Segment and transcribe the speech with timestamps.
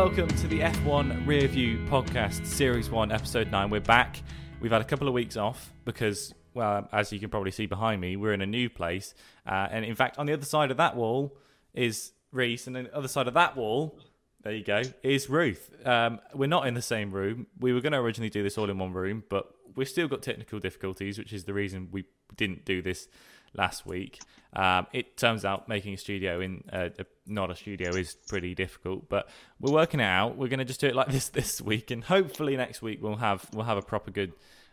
[0.00, 3.68] welcome to the F1 Rear View Podcast, Series 1, Episode 9.
[3.68, 4.22] We're back.
[4.58, 8.00] We've had a couple of weeks off because, well, as you can probably see behind
[8.00, 9.12] me, we're in a new place.
[9.46, 11.36] Uh, and in fact, on the other side of that wall
[11.74, 13.98] is Reese, and on the other side of that wall,
[14.42, 15.70] there you go, is Ruth.
[15.84, 17.48] Um, we're not in the same room.
[17.58, 20.22] We were going to originally do this all in one room, but we've still got
[20.22, 23.06] technical difficulties, which is the reason we didn't do this
[23.54, 24.20] last week.
[24.52, 28.54] Um, it turns out making a studio in uh, a, not a studio is pretty
[28.54, 29.28] difficult, but
[29.60, 30.36] we're working it out.
[30.36, 33.16] We're going to just do it like this this week, and hopefully next week we'll
[33.16, 34.32] have we'll have a proper good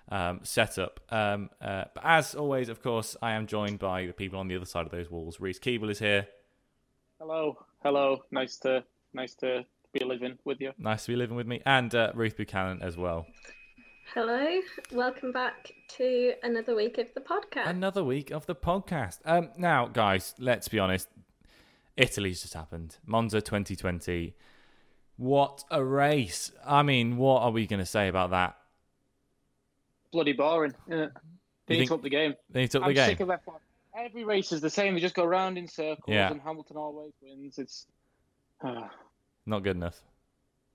[0.09, 0.99] um, setup.
[1.09, 4.55] Um, uh, but as always, of course, I am joined by the people on the
[4.55, 5.39] other side of those walls.
[5.39, 6.27] Reese Keeble is here.
[7.19, 8.23] Hello, hello.
[8.31, 10.71] Nice to nice to be living with you.
[10.77, 13.27] Nice to be living with me, and uh, Ruth Buchanan as well.
[14.13, 14.59] Hello,
[14.91, 17.67] welcome back to another week of the podcast.
[17.67, 19.19] Another week of the podcast.
[19.25, 21.07] Um, now, guys, let's be honest.
[21.97, 22.97] Italy's just happened.
[23.05, 24.33] Monza 2020.
[25.17, 26.51] What a race!
[26.65, 28.55] I mean, what are we going to say about that?
[30.11, 30.73] Bloody boring.
[30.87, 31.07] Yeah.
[31.65, 32.35] They think- took the game.
[32.49, 33.09] They took the I'm game.
[33.09, 33.59] sick of F1.
[33.97, 34.93] Every race is the same.
[34.93, 36.29] They just go round in circles, Yeah.
[36.31, 37.57] and Hamilton always wins.
[37.57, 37.87] It's
[38.63, 39.99] Not good enough.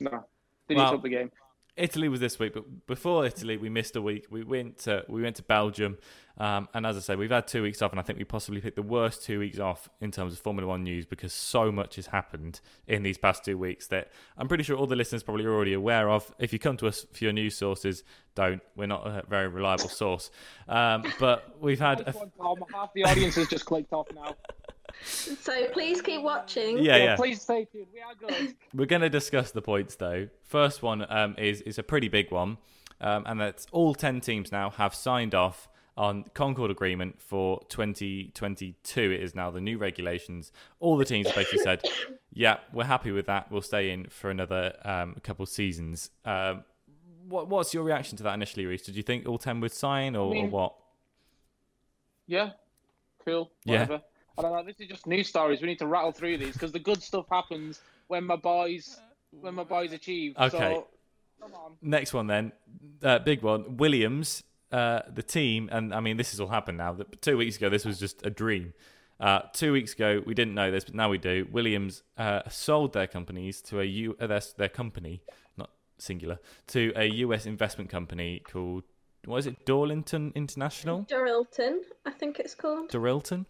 [0.01, 0.25] no.
[0.69, 1.31] They Well- took the game.
[1.77, 4.27] Italy was this week, but before Italy, we missed a week.
[4.31, 5.97] We went to we went to Belgium,
[6.37, 8.61] um, and as I say, we've had two weeks off, and I think we possibly
[8.61, 11.97] picked the worst two weeks off in terms of Formula One news because so much
[11.97, 15.47] has happened in these past two weeks that I'm pretty sure all the listeners probably
[15.47, 16.35] are already aware of.
[16.39, 18.61] If you come to us for your news sources, don't.
[18.77, 20.31] We're not a very reliable source,
[20.69, 22.01] um, but we've had.
[22.01, 22.13] A.
[22.71, 24.37] Half the audience has just clicked off now.
[25.05, 26.79] So please keep watching.
[26.79, 27.17] yeah, yeah.
[27.17, 27.87] Please stay tuned.
[27.93, 28.55] We are good.
[28.75, 30.29] We're going to discuss the points though.
[30.45, 32.59] First one um, is is a pretty big one,
[33.01, 39.01] um, and that's all ten teams now have signed off on Concord Agreement for 2022.
[39.11, 40.51] It is now the new regulations.
[40.81, 41.83] All the teams have basically said,
[42.33, 43.51] "Yeah, we're happy with that.
[43.51, 46.65] We'll stay in for another um, couple seasons." Um,
[47.29, 48.83] what, what's your reaction to that initially, Reese?
[48.83, 50.75] Did you think all ten would sign, or, I mean- or what?
[52.27, 52.51] Yeah.
[53.25, 53.51] Cool.
[53.65, 53.99] Yeah.
[54.35, 54.55] Whatever.
[54.55, 54.73] I don't know.
[54.73, 55.61] This is just news stories.
[55.61, 59.01] We need to rattle through these because the good stuff happens when my boys
[59.31, 60.37] when my boys achieve.
[60.39, 60.59] Okay.
[60.59, 60.89] So,
[61.41, 61.73] come on.
[61.81, 62.53] Next one then,
[63.03, 63.77] uh, big one.
[63.77, 66.97] Williams, uh, the team, and I mean this has all happened now.
[67.21, 68.75] Two weeks ago this was just a dream.
[69.21, 71.47] Uh, two weeks ago we didn't know this, but now we do.
[71.51, 75.23] Williams uh, sold their companies to a U, uh, their, their company,
[75.57, 76.39] not singular,
[76.69, 78.85] to a US investment company called
[79.25, 79.65] what is it?
[79.65, 82.91] Dorlington International, Dorilton, I think it's called.
[82.91, 83.47] Dorilton.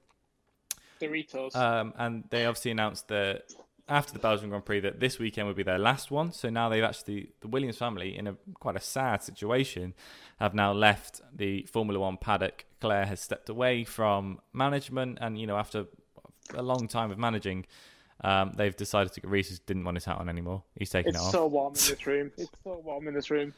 [1.03, 1.55] Doritos.
[1.57, 3.45] Um, and they obviously announced that
[3.89, 6.33] after the Belgian Grand Prix that this weekend would be their last one.
[6.33, 9.95] So now they've actually the Williams family in a quite a sad situation
[10.39, 12.65] have now left the Formula One paddock.
[12.81, 15.87] Claire has stepped away from management, and you know after
[16.55, 17.67] a long time of managing.
[18.25, 19.27] Um, they've decided to.
[19.27, 20.63] Reese didn't want his hat on anymore.
[20.79, 21.27] He's taking it's it off.
[21.27, 22.31] It's so warm in this room.
[22.37, 23.53] It's so warm in this room.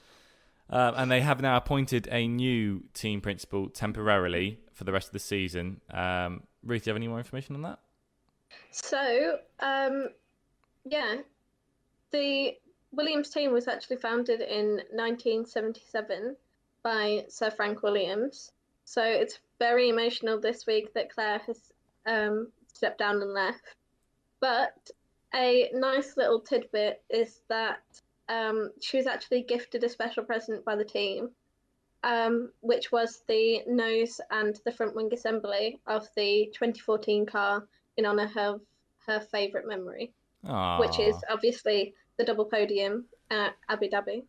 [0.71, 5.12] Um, and they have now appointed a new team principal temporarily for the rest of
[5.12, 5.83] the season.
[5.93, 7.79] Um, Ruth, do you have any more information on that?
[8.71, 10.09] So, um,
[10.85, 11.17] yeah,
[12.11, 12.57] the
[12.93, 16.37] Williams team was actually founded in 1977
[16.83, 18.53] by Sir Frank Williams.
[18.85, 21.73] So it's very emotional this week that Claire has
[22.07, 23.75] um, stepped down and left.
[24.41, 24.91] But
[25.35, 27.83] a nice little tidbit is that
[28.29, 31.31] um, she was actually gifted a special present by the team,
[32.04, 37.66] um, which was the nose and the front wing assembly of the 2014 car
[37.97, 38.60] in honor of
[39.06, 40.12] her favourite memory,
[40.78, 44.22] which is obviously the double podium at Abu Dhabi.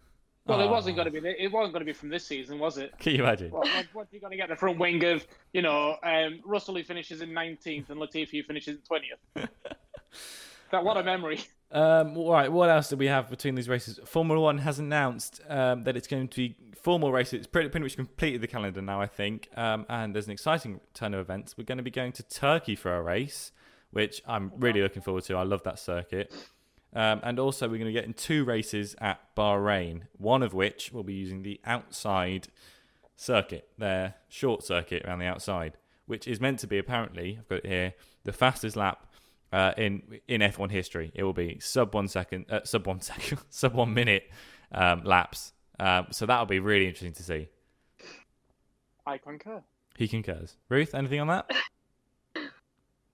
[0.47, 1.27] Well, it wasn't going to be.
[1.27, 2.97] It wasn't going to be from this season, was it?
[2.99, 3.49] Can you imagine?
[3.49, 5.25] What, what, what's he going to get the front wing of?
[5.53, 9.49] You know, um, Russell who finishes in 19th and Latifi who finishes in 20th.
[10.71, 11.39] that what a memory.
[11.75, 13.99] Um, all right, what else do we have between these races?
[14.05, 17.33] Formula One has announced um, that it's going to be four more races.
[17.33, 19.49] It's pretty, pretty much completed the calendar now, I think.
[19.57, 21.57] Um, and there's an exciting turn of events.
[21.57, 23.51] We're going to be going to Turkey for a race,
[23.91, 25.35] which I'm really looking forward to.
[25.35, 26.33] I love that circuit.
[26.93, 30.93] Um, and also, we're going to get in two races at Bahrain, one of which
[30.93, 32.47] will be using the outside
[33.17, 35.73] circuit, their short circuit around the outside,
[36.05, 39.07] which is meant to be apparently, I've got it here, the fastest lap
[39.55, 41.11] uh, in in F1 history.
[41.15, 44.23] It will be sub one second, uh, sub one second, sub one minute
[44.71, 45.53] um, laps.
[45.79, 47.47] Um, so that'll be really interesting to see.
[49.05, 49.61] I concur.
[49.97, 50.55] He concurs.
[50.69, 51.49] Ruth, anything on that?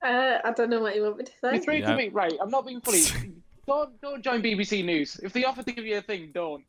[0.03, 1.53] Uh, I don't know what you want me to say.
[1.55, 1.91] You threw Yeah.
[1.91, 2.33] to me, right?
[2.41, 3.03] I'm not being funny.
[3.67, 5.19] don't don't join BBC News.
[5.21, 6.63] If they offer to give you a thing, don't.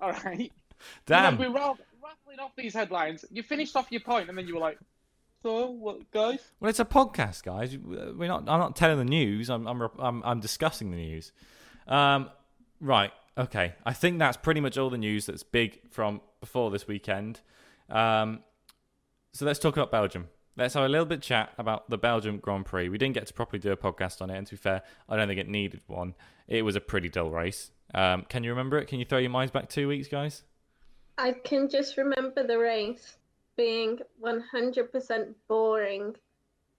[0.00, 0.50] All right.
[1.06, 1.38] Damn.
[1.38, 3.24] You know, we're ra- rattling off these headlines.
[3.30, 4.78] You finished off your point, and then you were like,
[5.42, 7.76] "So what, guys?" Well, it's a podcast, guys.
[7.76, 8.48] We're not.
[8.48, 9.50] I'm not telling the news.
[9.50, 9.66] I'm.
[9.66, 9.88] I'm.
[9.98, 11.32] I'm, I'm discussing the news.
[11.86, 12.30] Um,
[12.82, 13.12] Right.
[13.38, 13.74] Okay.
[13.86, 17.40] I think that's pretty much all the news that's big from before this weekend.
[17.88, 18.40] Um,
[19.32, 20.28] so let's talk about Belgium.
[20.56, 22.88] Let's have a little bit chat about the Belgium Grand Prix.
[22.88, 25.16] We didn't get to properly do a podcast on it, and to be fair, I
[25.16, 26.14] don't think it needed one.
[26.46, 27.70] It was a pretty dull race.
[27.94, 28.86] Um, can you remember it?
[28.86, 30.42] Can you throw your minds back two weeks, guys?
[31.16, 33.16] I can just remember the race
[33.56, 36.14] being 100% boring,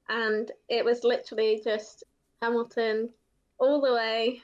[0.09, 2.03] and it was literally just
[2.41, 3.09] Hamilton
[3.59, 4.41] all the way.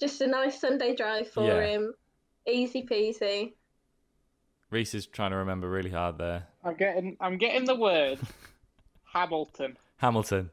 [0.00, 1.66] Just a nice Sunday drive for Yeah.
[1.66, 1.94] him,
[2.46, 3.54] easy peasy.
[4.70, 6.46] Reese is trying to remember really hard there.
[6.64, 8.18] I'm getting I'm getting the word
[9.12, 9.76] Hamilton.
[9.98, 10.50] Hamilton.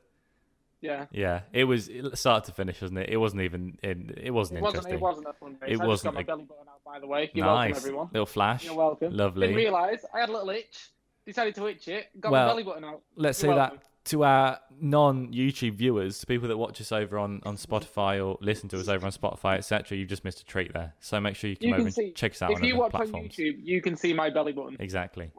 [0.84, 1.06] Yeah.
[1.12, 3.10] Yeah, it was start to finish, wasn't it?
[3.10, 3.78] It wasn't even.
[3.82, 4.94] It, it wasn't It wasn't interesting.
[4.94, 5.72] it wasn't a fun race.
[5.72, 7.32] It I wasn't just got my belly button out by the way.
[7.34, 8.10] You're nice welcome everyone.
[8.14, 8.66] little flash.
[8.66, 9.16] You're welcome.
[9.16, 9.48] Lovely.
[9.48, 10.90] Didn't realise I had a little itch.
[11.26, 12.08] Decided to itch it.
[12.20, 13.02] Got Well, my belly button out.
[13.16, 13.88] Let's say You're that welcome.
[14.06, 18.78] to our non-YouTube viewers, people that watch us over on, on Spotify or listen to
[18.80, 19.98] us over on Spotify, etc.
[19.98, 20.94] You've just missed a treat there.
[21.00, 22.76] So make sure you come You over can and check us out if on you
[22.76, 23.16] watch platforms.
[23.16, 24.76] on YouTube, you can see my belly button.
[24.82, 25.32] Exactly,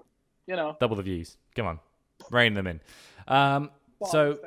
[0.46, 0.74] You know.
[0.80, 1.36] double the views.
[1.54, 1.80] Come on,
[2.30, 2.80] rein them in.
[3.28, 3.70] Um,
[4.10, 4.38] so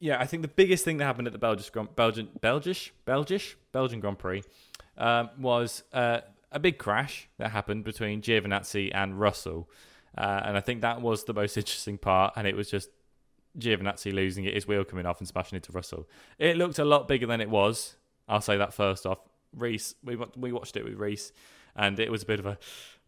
[0.00, 3.56] yeah, I think the biggest thing that happened at the Belgian Grand, Belgian Belgish Belgish
[3.72, 4.42] Belgian Grand Prix
[4.96, 6.20] um, was uh,
[6.52, 9.68] a big crash that happened between Giovinazzi and Russell,
[10.16, 12.34] uh, and I think that was the most interesting part.
[12.36, 12.90] And it was just
[13.58, 16.08] Giovinazzi losing it, his wheel coming off and smashing into Russell.
[16.38, 17.96] It looked a lot bigger than it was.
[18.28, 19.18] I'll say that first off.
[19.56, 21.32] Reese, we we watched it with Reese,
[21.74, 22.58] and it was a bit of a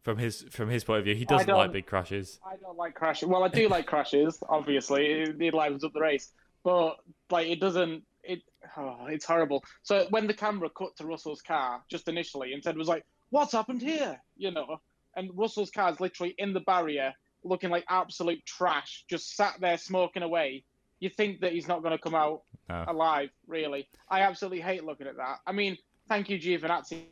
[0.02, 1.14] from his from his point of view.
[1.14, 2.40] He doesn't like big crashes.
[2.44, 3.28] I don't like crashes.
[3.28, 4.42] Well, I do like crashes.
[4.48, 6.32] Obviously, it, it livens up the race,
[6.64, 6.96] but
[7.30, 8.02] like it doesn't.
[8.22, 8.42] It
[8.76, 9.64] oh, it's horrible.
[9.82, 13.52] So when the camera cut to Russell's car just initially, and said was like, "What's
[13.52, 14.80] happened here?" You know,
[15.16, 17.12] and Russell's car is literally in the barrier,
[17.44, 20.64] looking like absolute trash, just sat there smoking away.
[21.00, 22.84] You think that he's not going to come out No.
[22.86, 23.88] alive, really?
[24.10, 25.38] I absolutely hate looking at that.
[25.46, 25.78] I mean,
[26.08, 27.04] thank you, Giovinazzi,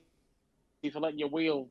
[0.93, 1.71] for letting your wheel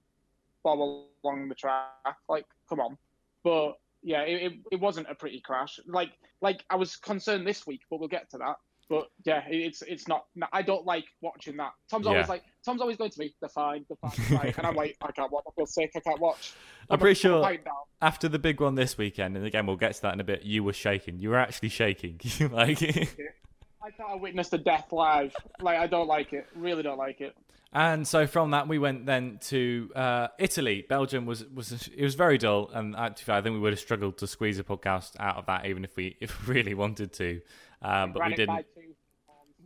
[0.63, 2.17] bob along the track.
[2.27, 2.97] Like, come on.
[3.43, 5.79] But yeah, it, it, it wasn't a pretty crash.
[5.87, 6.11] Like
[6.41, 8.55] like I was concerned this week, but we'll get to that.
[8.89, 10.25] But yeah, it, it's it's not.
[10.53, 11.71] I don't like watching that.
[11.89, 12.11] Tom's Yeah.
[12.13, 13.33] always like Tom's always going to me.
[13.41, 13.85] They're fine.
[13.89, 14.25] They're fine.
[14.29, 14.53] They're fine.
[14.57, 15.43] and I'm like, I can't watch.
[15.47, 15.91] I feel sick.
[15.95, 16.53] I can't watch.
[16.89, 17.57] I'm my- pretty sure-
[18.01, 20.43] after the big one this weekend, and again we'll get to that in a bit.
[20.43, 21.19] You were shaking.
[21.19, 22.19] You were actually shaking.
[22.51, 25.35] like, I thought I witnessed a death live.
[25.59, 26.45] Like I don't like it.
[26.55, 27.35] Really don't like it.
[27.77, 30.83] And so from that we went then to uh, Italy.
[30.89, 34.17] Belgium was was it was very dull, and fair, I think we would have struggled
[34.17, 37.39] to squeeze a podcast out of that, even if we if we really wanted to.
[37.83, 38.65] Um, but we didn't.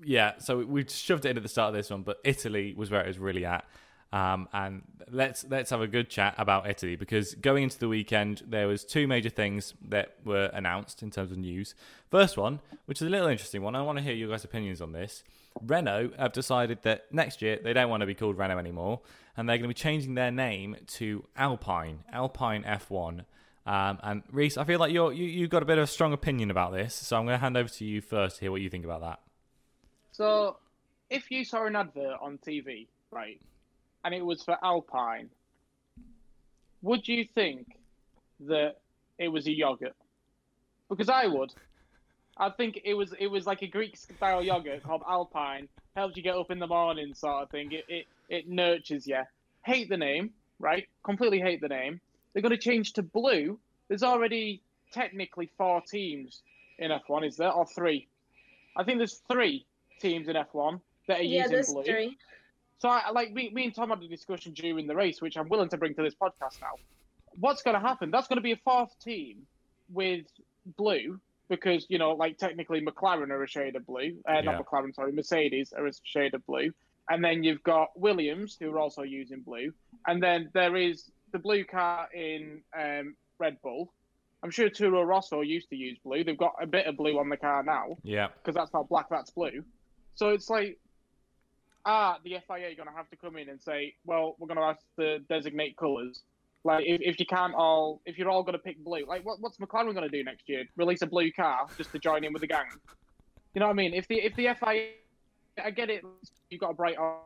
[0.03, 2.91] yeah, so we shoved it in at the start of this one, but Italy was
[2.91, 3.63] where it was really at.
[4.11, 8.43] Um, and let's let's have a good chat about Italy because going into the weekend
[8.45, 11.75] there was two major things that were announced in terms of news.
[12.09, 14.81] First one, which is a little interesting one, I want to hear your guys' opinions
[14.81, 15.23] on this.
[15.59, 19.01] Renault have decided that next year they don't want to be called Renault anymore,
[19.35, 23.25] and they're going to be changing their name to Alpine, Alpine F1.
[23.65, 26.13] Um, and Reese, I feel like you're, you you've got a bit of a strong
[26.13, 28.61] opinion about this, so I'm going to hand over to you first to hear what
[28.61, 29.19] you think about that.
[30.11, 30.57] So,
[31.09, 33.39] if you saw an advert on TV, right,
[34.03, 35.29] and it was for Alpine,
[36.81, 37.77] would you think
[38.41, 38.77] that
[39.19, 39.95] it was a yogurt?
[40.89, 41.53] Because I would.
[42.41, 45.69] I think it was it was like a Greek style yogurt called Alpine.
[45.95, 47.71] Helps you get up in the morning, sort of thing.
[47.71, 49.21] It it, it nurtures you.
[49.63, 50.87] Hate the name, right?
[51.03, 52.01] Completely hate the name.
[52.33, 53.59] They're going to change to blue.
[53.89, 56.41] There's already technically four teams
[56.79, 58.07] in F1, is there, or three?
[58.75, 59.65] I think there's three
[59.99, 61.83] teams in F1 that are Yeah, using blue.
[61.83, 62.17] three.
[62.79, 65.49] So, I, like, me, me and Tom had a discussion during the race, which I'm
[65.49, 66.79] willing to bring to this podcast now.
[67.39, 68.09] What's going to happen?
[68.09, 69.45] That's going to be a fourth team
[69.91, 70.25] with
[70.77, 71.19] blue,
[71.51, 74.15] because, you know, like, technically McLaren are a shade of blue.
[74.27, 74.41] Uh, Yeah.
[74.41, 76.71] Not McLaren, sorry, Mercedes are a shade of blue.
[77.09, 79.73] And then you've got Williams, who are also using blue.
[80.07, 83.91] And then there is the blue car in um, Red Bull.
[84.41, 86.23] I'm sure Toro Rosso used to use blue.
[86.23, 88.29] They've got a bit of blue on the car now Yeah.
[88.29, 89.63] because that's not black, that's blue.
[90.15, 90.79] So it's like,
[91.85, 94.57] ah, the FIA are going to have to come in and say, well, we're going
[94.59, 96.23] to have to designate colours.
[96.63, 99.39] Like, if, if you can't all, if you're all going to pick blue, like, what,
[99.39, 100.63] what's McLaren going to do next year?
[100.75, 102.65] Release a blue car just to join in with the gang?
[103.53, 103.93] You know what I mean?
[103.93, 104.89] If the if the FIA,
[105.63, 106.03] I get it,
[106.49, 107.21] you've got a bright orange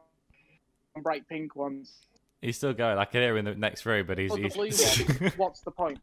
[0.95, 2.07] and bright pink ones.
[2.41, 2.97] He's still going.
[2.97, 4.31] I can hear him in the next row, but he's.
[4.31, 4.99] But the blue he's...
[5.19, 5.99] one, what's the point?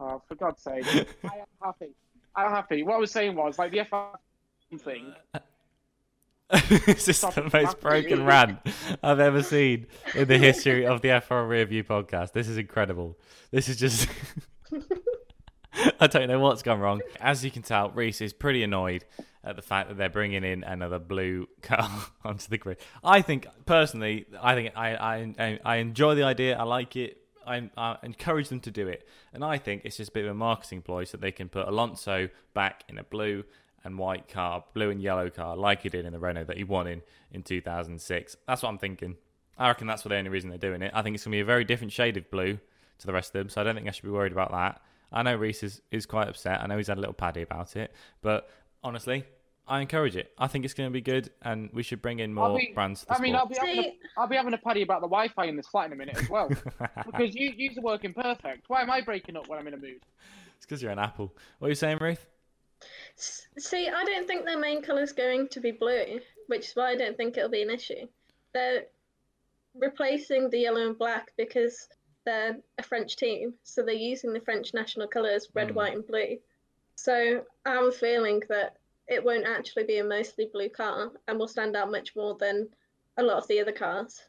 [0.00, 0.86] Oh, for God's sake.
[1.24, 1.94] I am happy.
[2.34, 2.82] I'm happy.
[2.82, 5.39] What I was saying was, like, the FIA thing, uh,
[6.68, 8.58] this is the most broken rant
[9.04, 12.32] I've ever seen in the history of the F1 Review podcast.
[12.32, 13.16] This is incredible.
[13.52, 14.08] This is just.
[16.00, 17.02] I don't know what's gone wrong.
[17.20, 19.04] As you can tell, Reese is pretty annoyed
[19.44, 21.88] at the fact that they're bringing in another blue car
[22.24, 22.78] onto the grid.
[23.04, 26.58] I think personally, I think I I, I enjoy the idea.
[26.58, 27.18] I like it.
[27.46, 30.32] I, I, encourage them to do it, and I think it's just a bit of
[30.32, 33.44] a marketing ploy so they can put Alonso back in a blue
[33.84, 36.64] and white car, blue and yellow car, like he did in the Renault that he
[36.64, 38.36] won in in 2006.
[38.46, 39.16] That's what I'm thinking.
[39.56, 40.92] I reckon that's for the only reason they're doing it.
[40.94, 42.58] I think it's going to be a very different shade of blue
[42.98, 44.80] to the rest of them, so I don't think I should be worried about that.
[45.12, 46.62] I know Reese is, is quite upset.
[46.62, 48.48] I know he's had a little paddy about it, but
[48.82, 49.24] honestly,
[49.66, 50.32] I encourage it.
[50.38, 53.04] I think it's going to be good, and we should bring in more be, brands.
[53.08, 55.56] I mean, I'll be, having a, I'll be having a paddy about the Wi-Fi in
[55.56, 56.48] this flat in a minute as well,
[57.06, 58.64] because you you are working perfect.
[58.68, 60.00] Why am I breaking up when I'm in a mood?
[60.56, 61.32] It's because you're an apple.
[61.58, 62.26] What are you saying, Ruth?
[63.58, 66.90] See, I don't think their main colour is going to be blue, which is why
[66.90, 68.06] I don't think it'll be an issue.
[68.54, 68.84] They're
[69.74, 71.88] replacing the yellow and black because
[72.24, 75.74] they're a French team, so they're using the French national colours, red, mm.
[75.74, 76.38] white, and blue.
[76.96, 78.76] So I'm feeling that
[79.08, 82.68] it won't actually be a mostly blue car and will stand out much more than
[83.16, 84.20] a lot of the other cars.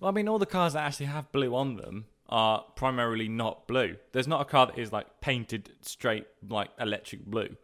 [0.00, 3.68] Well, I mean, all the cars that actually have blue on them are primarily not
[3.68, 3.96] blue.
[4.12, 7.56] There's not a car that is like painted straight like electric blue.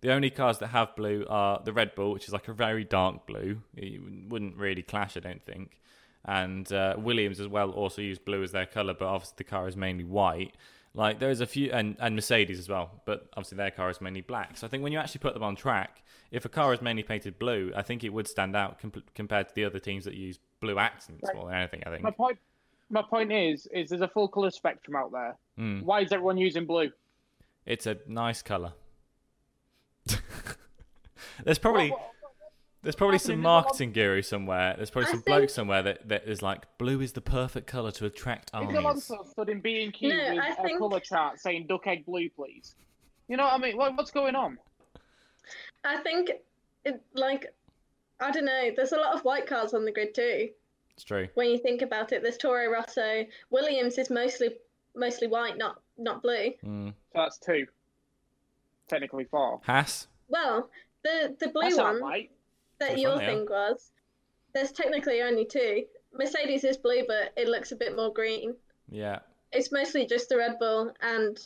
[0.00, 2.84] The only cars that have blue are the Red Bull, which is like a very
[2.84, 3.62] dark blue.
[3.76, 5.80] It wouldn't really clash, I don't think.
[6.24, 9.68] And uh, Williams as well also use blue as their colour, but obviously the car
[9.68, 10.54] is mainly white.
[10.92, 14.22] Like there's a few, and, and Mercedes as well, but obviously their car is mainly
[14.22, 14.56] black.
[14.56, 17.02] So I think when you actually put them on track, if a car is mainly
[17.02, 18.80] painted blue, I think it would stand out
[19.14, 21.36] compared to the other teams that use blue accents right.
[21.36, 21.82] more than anything.
[21.86, 22.02] I think.
[22.02, 22.38] My point,
[22.90, 25.36] my point is, is there's a full colour spectrum out there.
[25.58, 25.82] Mm.
[25.82, 26.90] Why is everyone using blue?
[27.66, 28.72] It's a nice colour.
[31.44, 31.92] There's probably
[32.82, 34.74] there's probably some marketing guru somewhere.
[34.76, 38.06] There's probably some bloke somewhere that, that is like blue is the perfect color to
[38.06, 38.70] attract armies.
[38.70, 42.28] Is Alonso stood in B and Q with a color chart saying "duck egg blue,
[42.30, 42.74] please"?
[43.28, 43.76] You know what I mean?
[43.76, 44.58] What, what's going on?
[45.84, 46.30] I think,
[46.84, 47.52] it, like,
[48.20, 48.70] I don't know.
[48.76, 50.50] There's a lot of white cars on the grid too.
[50.94, 51.28] It's true.
[51.34, 53.26] When you think about it, there's Toro Rosso.
[53.50, 54.50] Williams is mostly
[54.94, 56.52] mostly white, not not blue.
[56.64, 56.88] Mm.
[56.90, 57.66] So that's two
[58.88, 59.60] technically four.
[59.64, 60.06] Haas.
[60.28, 60.70] Well,
[61.06, 62.30] the the blue That's one right.
[62.78, 63.90] that your thing was.
[64.54, 65.84] There's technically only two.
[66.14, 68.54] Mercedes is blue, but it looks a bit more green.
[68.90, 69.18] Yeah.
[69.52, 71.38] It's mostly just the Red Bull and.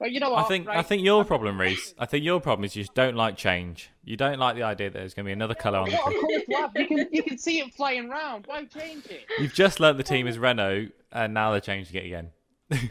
[0.00, 0.44] Well, you know what?
[0.44, 0.76] I think right?
[0.76, 1.94] I think your problem, Reese.
[1.98, 3.90] I think your problem is you just don't like change.
[4.02, 5.96] You don't like the idea that there's going to be another colour on the.
[6.48, 8.46] What you can you can see it flying round.
[8.46, 9.24] Why change it?
[9.38, 12.30] You've just learnt the team is Renault, and now they're changing it again.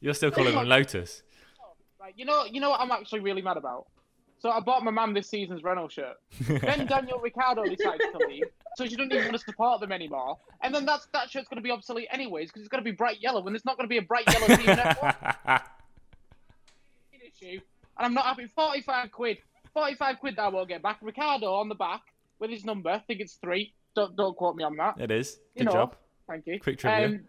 [0.00, 1.22] You're still calling them Lotus.
[2.00, 3.86] Right, you know, you know what I'm actually really mad about.
[4.40, 6.16] So I bought my mum this season's Renault shirt.
[6.40, 8.44] then Daniel Ricciardo decides to leave,
[8.76, 10.38] so she doesn't even want to support them anymore.
[10.62, 12.94] And then that's that shirt's going to be obsolete anyways because it's going to be
[12.94, 14.68] bright yellow, when there's not going to be a bright yellow team
[17.40, 17.60] issue.
[17.98, 19.38] And I'm not having 45 quid.
[19.74, 20.98] 45 quid that I won't get back.
[21.02, 22.02] Ricciardo on the back
[22.38, 22.90] with his number.
[22.90, 23.72] I think it's three.
[23.94, 25.00] Don't don't quote me on that.
[25.00, 25.36] It is.
[25.56, 25.96] Good you know, job.
[26.28, 26.60] Thank you.
[26.60, 27.06] Quick trivia.
[27.06, 27.20] Um,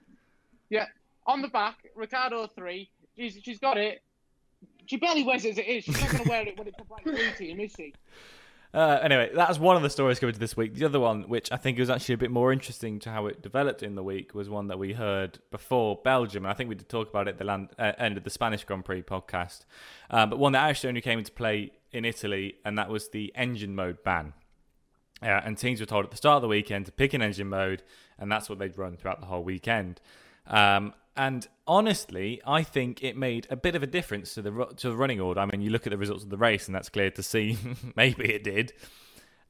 [0.69, 0.85] yeah,
[1.25, 2.91] on the back, Ricciardo three.
[3.17, 4.01] She's she's got it.
[4.89, 5.83] She barely wears it as it is.
[5.83, 7.93] She's not going to wear it when it's blue team, is she?
[8.73, 10.73] Uh, anyway, that's one of the stories covered this week.
[10.73, 13.43] The other one, which I think was actually a bit more interesting to how it
[13.43, 16.43] developed in the week, was one that we heard before Belgium.
[16.43, 18.31] And I think we did talk about it at the land, uh, end of the
[18.31, 19.65] Spanish Grand Prix podcast.
[20.09, 23.31] Um, but one that actually only came into play in Italy, and that was the
[23.35, 24.33] engine mode ban.
[25.21, 27.49] Uh, and teams were told at the start of the weekend to pick an engine
[27.49, 27.83] mode,
[28.17, 30.01] and that's what they'd run throughout the whole weekend.
[30.47, 34.89] Um, and honestly, I think it made a bit of a difference to the to
[34.89, 35.41] the running order.
[35.41, 37.57] I mean, you look at the results of the race, and that's clear to see.
[37.97, 38.71] maybe it did,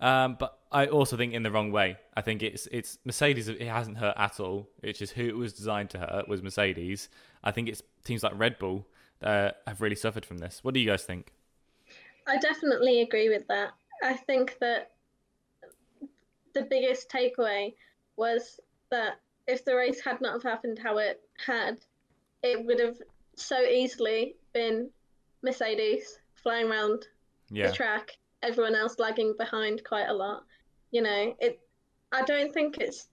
[0.01, 1.97] um, but I also think in the wrong way.
[2.17, 3.47] I think it's it's Mercedes.
[3.49, 4.67] It hasn't hurt at all.
[4.81, 7.07] It's just who it was designed to hurt was Mercedes.
[7.43, 8.87] I think it's teams like Red Bull
[9.21, 10.63] uh, have really suffered from this.
[10.63, 11.31] What do you guys think?
[12.25, 13.73] I definitely agree with that.
[14.03, 14.89] I think that
[16.53, 17.75] the biggest takeaway
[18.17, 18.59] was
[18.89, 21.79] that if the race had not have happened how it had,
[22.43, 22.97] it would have
[23.35, 24.89] so easily been
[25.41, 27.07] Mercedes flying around
[27.49, 27.67] yeah.
[27.67, 30.43] the track, everyone else lagging behind quite a lot.
[30.91, 31.59] You know, it.
[32.11, 33.07] I don't think it's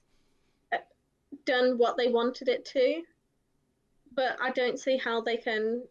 [0.73, 0.79] uh,
[1.45, 3.03] done what they wanted it to,
[4.15, 5.83] but I don't see how they can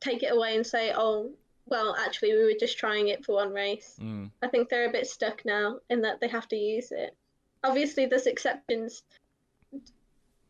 [0.00, 1.32] take it away and say, "Oh,
[1.66, 4.30] well, actually, we were just trying it for one race." Mm.
[4.42, 7.16] I think they're a bit stuck now in that they have to use it.
[7.62, 9.02] Obviously, there's exceptions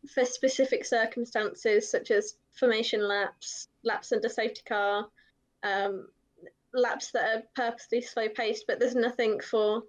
[0.07, 5.07] for specific circumstances such as formation laps, laps under safety car,
[5.63, 6.07] um,
[6.73, 9.83] laps that are purposely slow paced, but there's nothing for,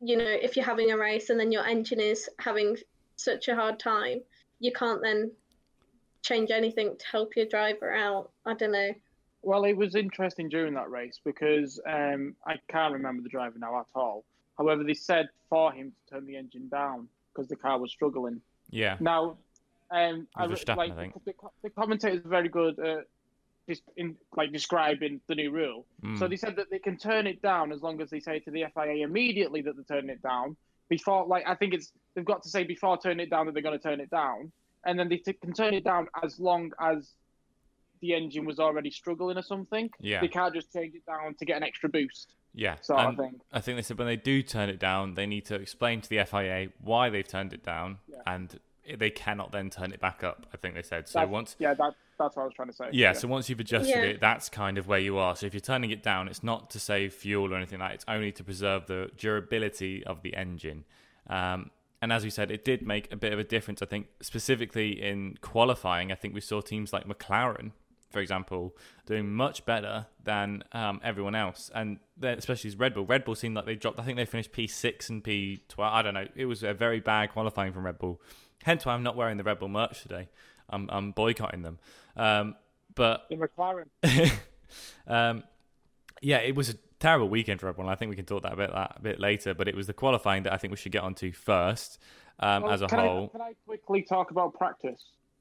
[0.00, 2.76] you know, if you're having a race and then your engine is having
[3.16, 4.20] such a hard time,
[4.60, 5.30] you can't then
[6.22, 8.30] change anything to help your driver out.
[8.44, 8.92] I don't know
[9.42, 13.78] Well, it was interesting during that race because um, I can't remember the driver now
[13.80, 14.24] at all.
[14.56, 18.40] However, they said for him to turn the engine down because the car was struggling.
[18.70, 18.96] Yeah.
[19.00, 19.36] Now,
[19.90, 23.06] um, I, Verstappen, like I the, the commentators are very good at
[23.68, 25.84] just in like describing the new rule.
[26.02, 26.18] Mm.
[26.18, 28.50] So they said that they can turn it down as long as they say to
[28.50, 30.56] the FIA immediately that they're turning it down.
[30.88, 33.62] Before, like I think it's they've got to say before turning it down that they're
[33.62, 34.50] going to turn it down,
[34.86, 37.10] and then they t- can turn it down as long as
[38.00, 39.90] the engine was already struggling or something.
[40.00, 40.22] Yeah.
[40.22, 42.76] They can't just change it down to get an extra boost, Yeah.
[42.80, 43.40] sort And of thing.
[43.52, 46.08] I think they said when they do turn it down, they need to explain to
[46.08, 48.18] the FIA why they've turned it down, Yeah.
[48.26, 48.58] and
[48.96, 50.46] they cannot then turn it back up.
[50.52, 51.18] I think they said so.
[51.20, 52.88] That's- once yeah, that that's what I was trying to say.
[52.90, 54.02] Yeah, so once you've adjusted Yeah.
[54.02, 55.36] it, that's kind of where you are.
[55.36, 57.94] So if you're turning it down, it's not to save fuel or anything like that.
[57.94, 60.84] It's only to preserve the durability of the engine.
[61.28, 61.70] Um,
[62.02, 63.82] and as we said, it did make a bit of a difference.
[63.82, 67.70] I think specifically in qualifying, I think we saw teams like McLaren,
[68.10, 73.04] for example, doing much better than um, everyone else, and especially Red Bull.
[73.04, 73.98] Red Bull seemed like they dropped.
[73.98, 75.78] I think they finished P6 and P12.
[75.78, 76.26] I don't know.
[76.34, 78.20] It was a very bad qualifying from Red Bull.
[78.62, 80.28] Hence why I'm not wearing the Red Bull merch today.
[80.70, 81.78] I'm, I'm boycotting them.
[82.16, 82.56] Um,
[82.94, 83.86] but in McLaren.
[85.06, 85.44] um,
[86.20, 87.92] yeah, it was a terrible weekend for everyone.
[87.92, 89.54] I think we can talk that a bit that a bit later.
[89.54, 91.98] But it was the qualifying that I think we should get onto first
[92.40, 93.24] um, Well, as a can whole.
[93.26, 95.00] I, can I quickly talk about practice?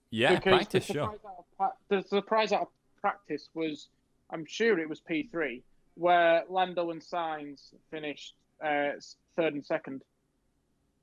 [0.09, 1.11] Yeah, because practice, the sure.
[1.11, 2.67] surprise, out of, the surprise out of
[3.01, 3.87] practice was,
[4.31, 5.61] I'm sure it was P3,
[5.95, 8.33] where Lando and Sainz finished
[8.63, 8.91] uh,
[9.35, 10.03] third and second.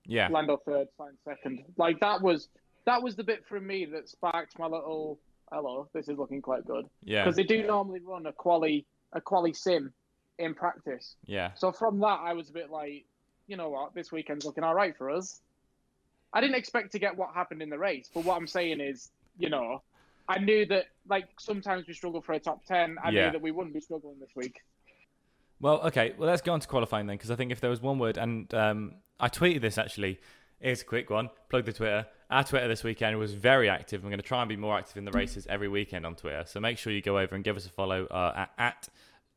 [0.06, 1.64] Yeah, Lando third, Sainz second.
[1.76, 2.48] Like that was
[2.84, 5.18] that was the bit from me that sparked my little
[5.50, 5.88] hello.
[5.94, 9.52] This is looking quite good yeah, because they do normally run a quali a quali
[9.52, 9.92] sim
[10.38, 11.16] in practice.
[11.26, 13.04] yeah, So from that, I was a bit like,
[13.46, 15.40] you know what, this weekend's looking all right for us.
[16.34, 19.10] I didn't expect to get what happened in the race, but what I'm saying is,
[19.38, 19.82] you know,
[20.28, 22.96] I knew that like sometimes we struggle for a top ten.
[23.02, 23.26] I Yeah.
[23.26, 24.60] knew that we wouldn't be struggling this week.
[25.60, 26.12] Well, okay.
[26.18, 28.18] Well, let's go on to qualifying then, because I think if there was one word,
[28.18, 30.20] and um, I tweeted this actually.
[30.60, 31.28] Here's a quick one.
[31.50, 32.06] Plug the Twitter.
[32.30, 34.02] Our Twitter this weekend was very active.
[34.02, 36.44] I'm going to try and be more active in the races every weekend on Twitter.
[36.46, 38.88] So make sure you go over and give us a follow uh, at,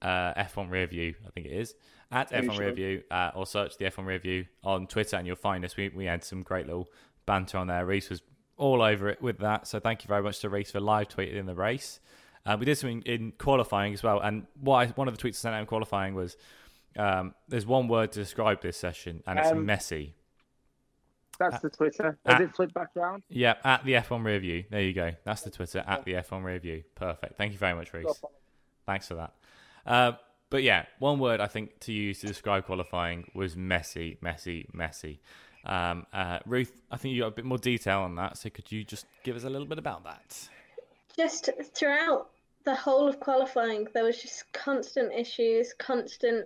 [0.01, 1.15] at uh, F1 Rearview.
[1.25, 1.75] I think it is
[2.11, 2.71] at F1 sure?
[2.71, 5.75] Rearview, uh, or search the F1 Rearview on Twitter, and you'll find us.
[5.77, 6.89] We we had some great little
[7.25, 7.85] banter on there.
[7.85, 8.21] Reese was
[8.57, 9.67] all over it with that.
[9.67, 11.99] So thank you very much to Reese for live tweeting in the race.
[12.45, 15.35] Uh, we did something in qualifying as well, and what I, one of the tweets
[15.35, 16.37] I sent out in qualifying was
[16.97, 20.15] um, there's one word to describe this session, and it's Um, messy.
[21.39, 22.17] That's the Twitter.
[22.25, 23.21] Has it flipped back around?
[23.29, 24.63] Yeah, at the F1 Review.
[24.71, 25.11] There you go.
[25.23, 26.83] That's the Twitter at the F1 Review.
[26.95, 27.37] Perfect.
[27.37, 28.21] Thank you very much, Reese.
[28.87, 29.33] Thanks for that.
[29.85, 30.13] Uh,
[30.49, 35.19] but yeah, one word I think to use to describe qualifying was messy, messy, messy.
[35.65, 38.71] Um, uh, Ruth, I think you got a bit more detail on that, so could
[38.71, 40.49] you just give us a little bit about that?
[41.17, 42.29] Just throughout
[42.63, 46.45] the whole of qualifying, there was just constant issues, constant.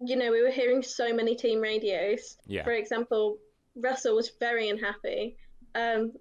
[0.00, 2.36] You know, we were hearing so many team radios.
[2.46, 2.64] Yeah.
[2.64, 3.38] For example,
[3.74, 5.36] Russell was very unhappy.
[5.74, 6.12] Um,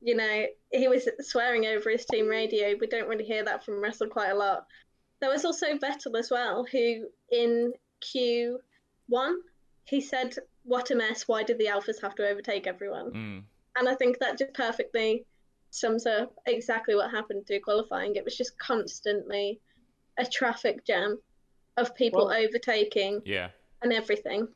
[0.00, 2.74] you know, he was swearing over his team radio.
[2.80, 4.66] We don't really hear that from Russell quite a lot.
[5.20, 9.36] There was also Vettel as well, who in Q1
[9.84, 11.26] he said, "What a mess!
[11.26, 13.42] Why did the Alphas have to overtake everyone?" Mm,
[13.76, 15.24] And I think that just perfectly
[15.70, 18.16] sums up exactly what happened through qualifying.
[18.16, 19.60] It was just constantly
[20.18, 21.18] a traffic jam
[21.76, 23.50] of people Well- overtaking yeah.
[23.82, 24.48] and everything.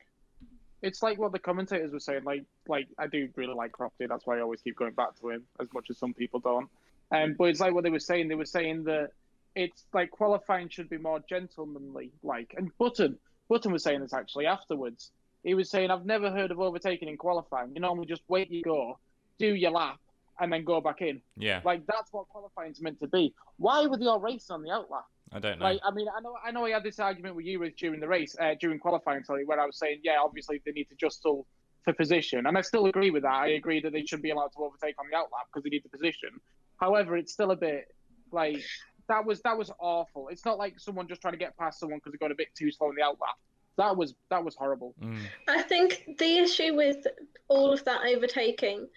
[0.82, 2.24] It's like what the commentators were saying.
[2.24, 4.08] Like, like I do really like Crofty.
[4.08, 6.68] That's why I always keep going back to him, as much as some people don't.
[7.12, 8.26] Um, but it's like what they were saying.
[8.26, 9.12] They were saying that
[9.54, 12.12] it's like qualifying should be more gentlemanly.
[12.22, 15.10] Like, and Button, Button was saying this actually afterwards.
[15.44, 17.72] He was saying, "I've never heard of overtaking in qualifying.
[17.74, 18.98] You normally just wait you go,
[19.38, 19.98] do your lap,
[20.40, 21.20] and then go back in.
[21.36, 21.60] Yeah.
[21.64, 23.34] Like that's what qualifying's meant to be.
[23.56, 25.04] Why were they all racing on the outlap?
[25.32, 25.64] I don't know.
[25.64, 28.00] Like, I mean, I know, I know, I had this argument with you with during
[28.00, 30.94] the race, uh, during qualifying, sorry, where I was saying, yeah, obviously they need to
[30.94, 31.46] jostle
[31.84, 33.32] for position, and I still agree with that.
[33.32, 35.84] I agree that they should be allowed to overtake on the outlap because they need
[35.84, 36.30] the position.
[36.78, 37.86] However, it's still a bit
[38.30, 38.62] like
[39.08, 40.28] that was that was awful.
[40.28, 42.48] It's not like someone just trying to get past someone because they got a bit
[42.54, 43.36] too slow in the outlap.
[43.76, 44.94] That was that was horrible.
[45.02, 47.06] Mm, I think the issue with
[47.48, 48.88] all of that overtaking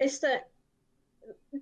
[0.00, 0.48] is that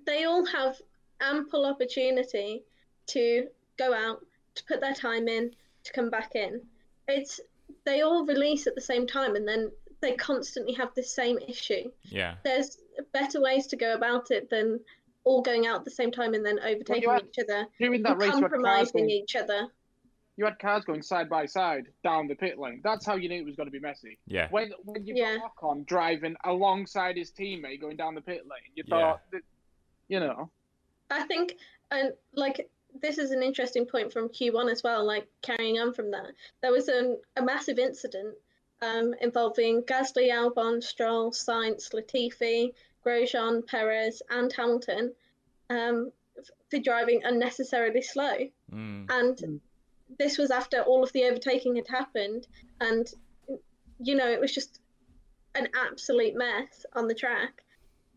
[0.05, 0.75] they all have
[1.21, 2.63] ample opportunity
[3.07, 5.51] to go out, to put their time in,
[5.83, 6.61] to come back in.
[7.07, 7.39] It's
[7.85, 11.89] they all release at the same time and then they constantly have the same issue.
[12.03, 12.35] yeah.
[12.43, 12.77] There's
[13.13, 14.79] better ways to go about it than
[15.25, 18.17] all going out at the same time and then overtaking had- each other During that
[18.17, 19.67] race, you had, cars compromising going, each other.
[20.37, 22.81] you had cars going side by side down the pit lane.
[22.83, 24.17] That's how you knew it was going to be messy.
[24.27, 24.47] Yeah.
[24.51, 25.37] When when you Yeah.
[25.37, 28.95] got Ocon driving alongside his teammate going down the pit lane, you Yeah.
[29.13, 29.41] thought, that,
[30.09, 30.49] you know,
[31.09, 31.57] I think,
[31.91, 32.69] and like
[33.01, 35.03] this is an interesting point from Q1 as well.
[35.05, 36.31] Like carrying on from that,
[36.61, 38.35] there was an, a massive incident
[38.81, 42.73] um, involving Gasly, Albon, Stroll, Sainz, Latifi,
[43.05, 45.13] Grosjean, Perez, and Hamilton
[45.69, 46.11] um,
[46.69, 48.37] for driving unnecessarily slow.
[48.71, 49.05] Mm.
[49.09, 49.61] And
[50.19, 52.47] this was after all of the overtaking had happened,
[52.79, 53.11] and
[53.99, 54.79] you know it was just
[55.55, 57.63] an absolute mess on the track.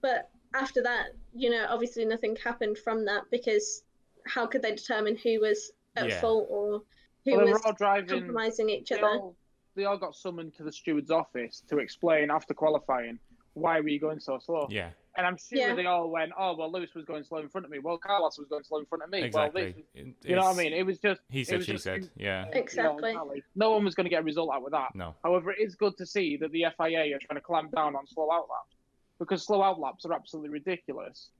[0.00, 3.82] But after that, you know, obviously nothing happened from that because
[4.26, 6.20] how could they determine who was at Yeah.
[6.20, 6.82] fault or
[7.24, 8.08] who Well, was all driving.
[8.08, 9.06] compromising each They other?
[9.06, 9.36] all,
[9.74, 13.18] they all got summoned to the steward's office to explain after qualifying
[13.56, 14.66] why were you going so slow.
[14.70, 15.74] Yeah, And I'm sure Yeah.
[15.74, 17.78] they all went, "Oh well, Lewis was going slow in front of me.
[17.78, 19.22] Well, Carlos was going slow in front of me.
[19.22, 19.62] exactly.
[19.62, 20.74] Well, this, you know what I mean?
[20.74, 22.10] It was just He said, she just- said.
[22.16, 22.44] Yeah.
[22.46, 23.10] you know, Exactly.
[23.12, 23.42] exactly.
[23.54, 24.94] No one was going to get a result out with that.
[24.94, 25.14] No.
[25.24, 28.06] However, it is good to see that the FIA are trying to clamp down on
[28.06, 28.74] slow out laps
[29.18, 31.30] because slow out laps are absolutely ridiculous,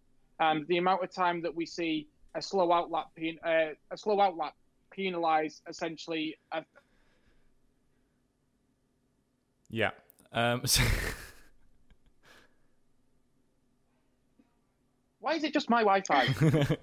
[0.41, 3.97] and the amount of time that we see a slow out lap pen, uh, a
[3.99, 4.55] slow out lap
[4.97, 6.65] penalise essentially a,
[9.69, 9.91] Yeah.
[10.33, 10.83] Um, so-
[15.27, 16.23] Why is it just my Wi-Fi?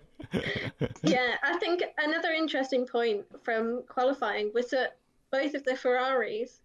[1.04, 4.98] yeah, I think another interesting point from qualifying was that
[5.32, 6.60] both of the Ferraris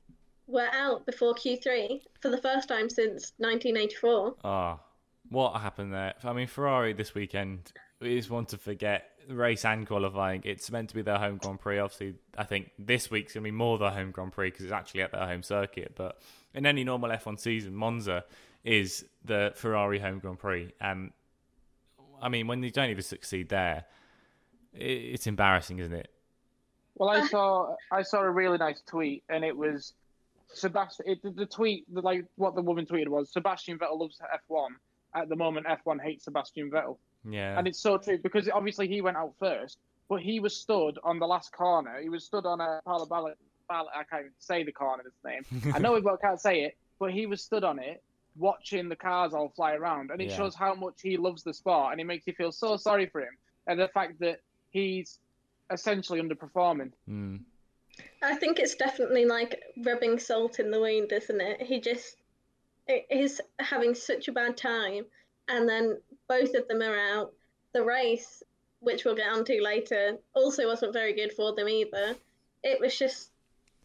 [0.48, 4.34] were out before Q3 for the first time since 1984.
[4.42, 4.80] Ah,
[5.28, 6.14] what happened there?
[6.24, 9.10] I mean, Ferrari this weekend is one to forget.
[9.28, 10.42] Race and qualifying.
[10.46, 11.78] It's meant to be their home Grand Prix.
[11.78, 14.72] Obviously, I think this week's going to be more their home Grand Prix because it's
[14.72, 15.92] actually at their home circuit.
[15.94, 16.20] But
[16.54, 18.24] in any normal F1 season, Monza
[18.64, 20.72] is the Ferrari home Grand Prix.
[20.80, 21.12] And
[22.20, 23.84] I mean, when you don't even succeed there,
[24.74, 26.10] i- it's embarrassing, isn't it?
[26.96, 27.28] Well, I uh.
[27.28, 29.94] saw I saw a really nice tweet, and it was
[30.52, 31.06] Sebastian.
[31.08, 34.68] It, the tweet, the, like what the woman tweeted was Sebastian Vettel loves F1.
[35.14, 37.58] At the moment, F1 hates Sebastian Vettel, Yeah.
[37.58, 39.78] and it's so true because obviously he went out first,
[40.08, 41.98] but he was stood on the last corner.
[42.00, 43.32] He was stood on a Palabala.
[43.70, 45.44] I can't even say the corner's name.
[45.74, 46.76] I know it, but I can't say it.
[46.98, 48.02] But he was stood on it,
[48.38, 50.36] watching the cars all fly around, and it Yeah.
[50.36, 53.20] shows how much he loves the sport, and it makes you feel so sorry for
[53.20, 55.18] him, and the fact that he's
[55.70, 56.92] essentially underperforming.
[57.08, 57.40] Mm.
[58.22, 61.60] I think it's definitely like rubbing salt in the wound, isn't it?
[61.62, 62.16] He just
[63.10, 65.04] is having such a bad time,
[65.48, 67.34] and then both of them are out.
[67.72, 68.42] The race,
[68.80, 72.16] which we'll get onto later, also wasn't very good for them either.
[72.62, 73.30] It was just,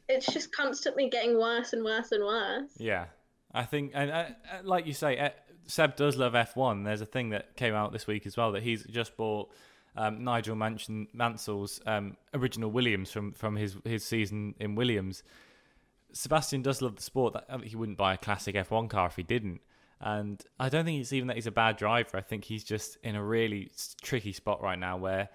[0.08, 2.72] it's just constantly getting worse and worse and worse.
[2.78, 3.08] Yeah,
[3.54, 4.28] I think, and uh, uh,
[4.64, 5.30] like you say, uh,
[5.68, 6.84] Seb does love F1.
[6.86, 9.52] There's a thing that came out this week as well that he's just bought
[9.96, 15.24] um, Nigel Mansell's um, original Williams from from his his season in Williams.
[16.14, 17.34] Sebastian does love the sport.
[17.34, 19.62] That he wouldn't buy a classic F1 car if he didn't.
[20.02, 22.18] And I don't think it's even that he's a bad driver.
[22.18, 25.30] I think he's just in a really tricky spot right now where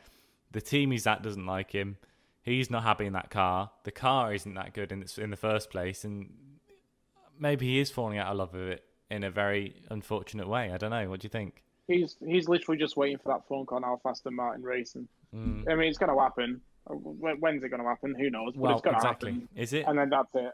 [0.51, 1.97] the team he's at doesn't like him.
[2.43, 3.71] He's not happy in that car.
[3.85, 6.31] The car isn't that good in in the first place, and
[7.39, 10.71] maybe he is falling out of love with it in a very unfortunate way.
[10.73, 11.09] I don't know.
[11.09, 11.63] What do you think?
[11.87, 15.09] He's he's literally just waiting for that phone call now, Aston Martin racing.
[15.35, 15.71] Mm.
[15.71, 16.61] I mean, it's going to happen.
[16.87, 18.15] When's it going to happen?
[18.19, 18.53] Who knows?
[18.55, 19.33] But Well, it's going to exactly.
[19.33, 19.49] happen.
[19.57, 19.85] Is it?
[19.87, 20.53] And then that's it.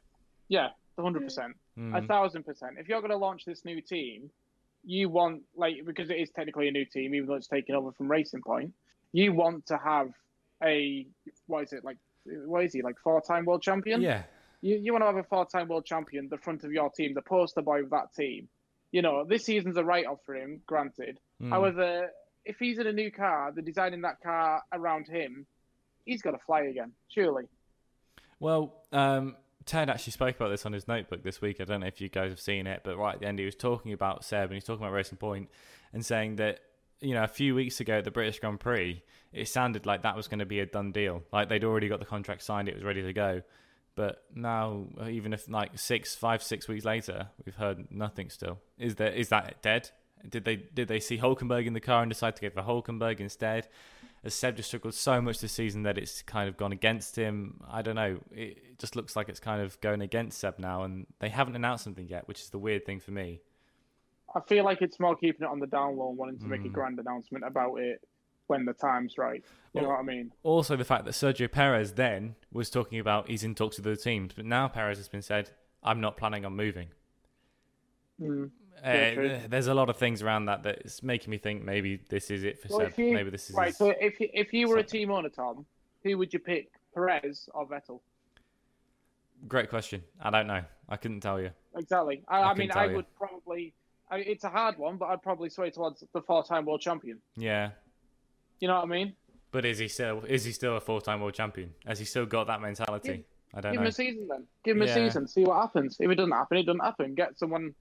[0.49, 0.69] Yeah,
[0.99, 2.07] hundred percent, a Mm.
[2.09, 2.77] thousand percent.
[2.79, 4.31] If you're going to launch this new team,
[4.85, 7.91] you want like because it is technically a new team, even though it's taken over
[7.93, 8.73] from Racing Point.
[9.13, 10.11] You want to have
[10.63, 11.07] a
[11.47, 11.97] what is it like?
[12.27, 12.97] What is he like?
[13.03, 14.01] Four-time world champion.
[14.03, 14.23] Yeah.
[14.65, 17.21] You, you want to have a four-time world champion, the front of your team, the
[17.21, 18.49] poster boy of that team.
[18.93, 21.21] You know, this season's a write-off for him, granted.
[21.43, 21.51] Mm.
[21.51, 22.11] However,
[22.47, 25.45] if he's in a new car, they're designing that car around him.
[26.07, 27.45] He's got to fly again, surely.
[28.41, 31.61] Well, um, Ted actually spoke about this on his notebook this week.
[31.61, 33.45] I don't know if you guys have seen it, but right at the end, he
[33.45, 35.51] was talking about Seb and he's talking about Racing Point
[35.93, 36.61] and saying that,
[37.03, 40.17] you know, a few weeks ago at the British Grand Prix, it sounded like that
[40.17, 41.23] was going to be a done deal.
[41.33, 43.43] Like they'd already got the contract signed, it was ready to go.
[43.97, 48.59] But now, even if like six, five, six weeks later, we've heard nothing still.
[48.79, 49.91] Is there is that dead?
[50.29, 53.21] Did they did they see Hulkenberg in the car and decide to go for Hulkenberg
[53.21, 53.69] instead?
[54.25, 57.61] Has Seb just struggled so much this season that it's kind of gone against him?
[57.71, 58.19] I don't know.
[58.33, 61.55] It, it just looks like it's kind of going against Seb now, and they haven't
[61.57, 63.41] announced something yet, which is the weird thing for me.
[64.35, 66.63] I feel like it's more keeping it on the down low and wanting to make
[66.65, 66.73] a Mm.
[66.73, 68.01] grand announcement about it
[68.47, 69.43] when the time's right.
[69.73, 70.33] You know what I mean?
[70.43, 73.97] Also, the fact that Sergio Perez then was talking about he's in talks with other
[73.97, 75.51] teams, but now Perez has been said,
[75.83, 76.89] "I'm not planning on moving."
[78.21, 78.51] Mm.
[78.85, 82.31] Uh, Yeah, there's a lot of things around that that's making me think maybe this
[82.31, 82.99] is it for Well, Seb.
[82.99, 83.75] you- maybe this is Right.
[83.75, 85.67] So if you, if you were a team owner, Tom,
[86.03, 88.01] who would you pick, Perez or Vettel?
[89.49, 90.03] great question.
[90.21, 90.63] I don't know.
[90.89, 91.51] I couldn't tell you.
[91.77, 92.23] Exactly.
[92.29, 92.97] I, I I, mean, I you.
[92.97, 93.75] would probably.
[94.11, 97.19] I, it's a hard one, but I'd probably sway towards the four-time world champion.
[97.37, 97.71] Yeah,
[98.61, 99.15] You know what I mean?
[99.51, 101.75] But is he still is he still a four time world champion?
[101.87, 103.25] Has he still got that mentality?
[103.55, 103.87] I don't Give know.
[103.87, 104.47] Give him a season then.
[104.65, 104.89] Give him Yeah.
[104.89, 105.29] a season.
[105.29, 105.97] See what happens.
[106.01, 107.15] If it doesn't happen, it doesn't happen.
[107.15, 107.75] Get someone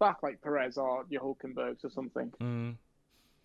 [0.00, 2.32] back like Perez or your Hulkenbergs or something.
[2.40, 2.76] Mm.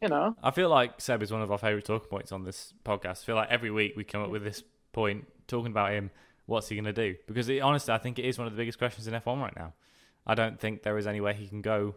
[0.01, 0.35] You know.
[0.41, 3.21] I feel like Seb is one of our favourite talking points on this podcast.
[3.21, 6.09] I feel like every week we come up with this point talking about him.
[6.47, 7.15] What's he going to do?
[7.27, 9.55] Because it, honestly, I think it is one of the biggest questions in F1 right
[9.55, 9.73] now.
[10.27, 11.95] I don't think there is anywhere he can go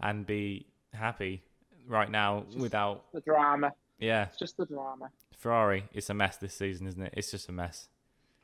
[0.00, 1.42] and be happy
[1.86, 3.12] right now without.
[3.12, 3.72] The drama.
[3.98, 5.10] Yeah, It's just the drama.
[5.38, 5.84] Ferrari.
[5.92, 7.14] It's a mess this season, isn't it?
[7.16, 7.88] It's just a mess.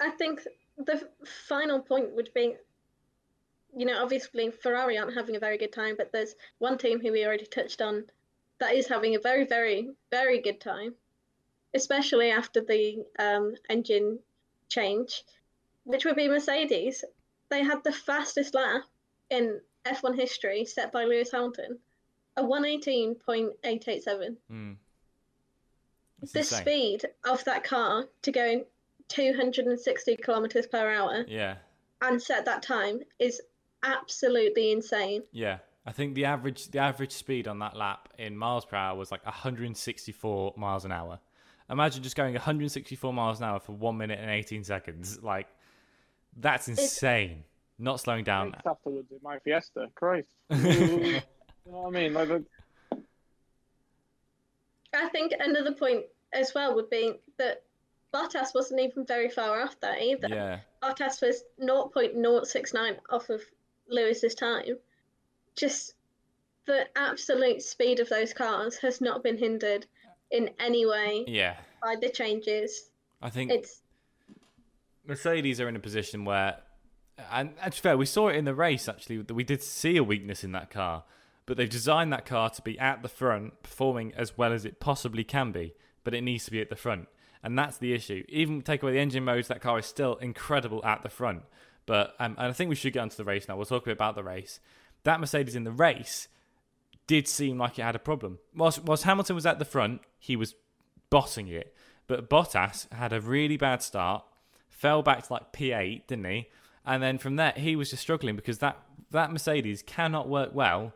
[0.01, 0.47] I think
[0.79, 1.09] the
[1.47, 2.57] final point would be,
[3.77, 7.13] you know, obviously Ferrari aren't having a very good time, but there's one team who
[7.13, 8.05] we already touched on
[8.61, 10.95] that is having a very, very, very good time,
[11.75, 14.19] especially after the um, engine
[14.69, 15.25] change,
[15.85, 17.05] which would be Mercedes.
[17.51, 18.83] They had the fastest lap
[19.31, 21.79] in F1 history set by Lewis Hamilton,
[22.37, 24.37] a 118.887.
[24.51, 24.77] Mm.
[26.23, 26.61] It's The insane.
[26.61, 28.65] speed of that car to go
[29.09, 31.57] 260 kilometers per hour Yeah,
[32.01, 33.41] and set that time is
[33.83, 35.23] absolutely insane.
[35.33, 35.59] yeah.
[35.85, 39.11] I think the average the average speed on that lap in miles per hour was
[39.11, 41.19] like 164 miles an hour.
[41.69, 45.19] Imagine just going 164 miles an hour for one minute and 18 seconds.
[45.25, 45.49] Like
[46.37, 47.43] that's insane.
[47.81, 48.47] Not slowing down.
[48.53, 49.89] Weeks afterwards in my Fiesta.
[49.97, 50.29] Christ.
[50.51, 51.21] you know
[51.65, 52.15] what I mean?
[52.15, 52.45] Like, the-
[54.95, 57.63] I think another point as well would be that
[58.13, 60.29] Bottas wasn't even very far off that either.
[60.29, 63.43] Yeah, Bottas was 0.069 off of
[63.89, 64.77] Lewis's time.
[65.57, 65.95] Just
[66.67, 69.87] the absolute speed of those cars has not been hindered
[70.31, 71.57] in any way yeah.
[71.83, 72.91] by the changes.
[73.21, 73.83] I think It's
[75.07, 76.59] Mercedes are in a position where,
[77.31, 79.19] and be fair, we saw it in the race actually.
[79.19, 81.05] that We did see a weakness in that car,
[81.47, 84.81] but they've designed that car to be at the front, performing as well as it
[84.81, 85.75] possibly can be.
[86.05, 87.09] But it needs to be at the front,
[87.43, 88.25] and that's the issue.
[88.29, 91.43] Even take away the engine modes, that car is still incredible at the front.
[91.87, 93.57] But um, and I think we should get onto the race now.
[93.57, 94.61] We'll talk a bit about the race.
[95.05, 96.29] That Mercedes in the race
[97.07, 98.39] did seem like it had a problem.
[98.55, 100.55] Whilst, whilst Hamilton was at the front, he was
[101.11, 101.75] bossing it.
[102.07, 104.25] But Bottas had a really bad start,
[104.69, 106.49] fell back to like P8, didn't he?
[106.85, 108.79] And then from there, he was just struggling because that,
[109.11, 110.93] that Mercedes cannot work well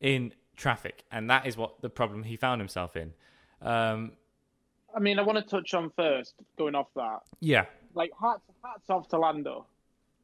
[0.00, 1.04] in traffic.
[1.10, 3.12] And that is what the problem he found himself in.
[3.62, 4.12] Um,
[4.94, 7.20] I mean, I want to touch on first, going off that.
[7.40, 9.66] yeah, Like, hats, hats off to Lando.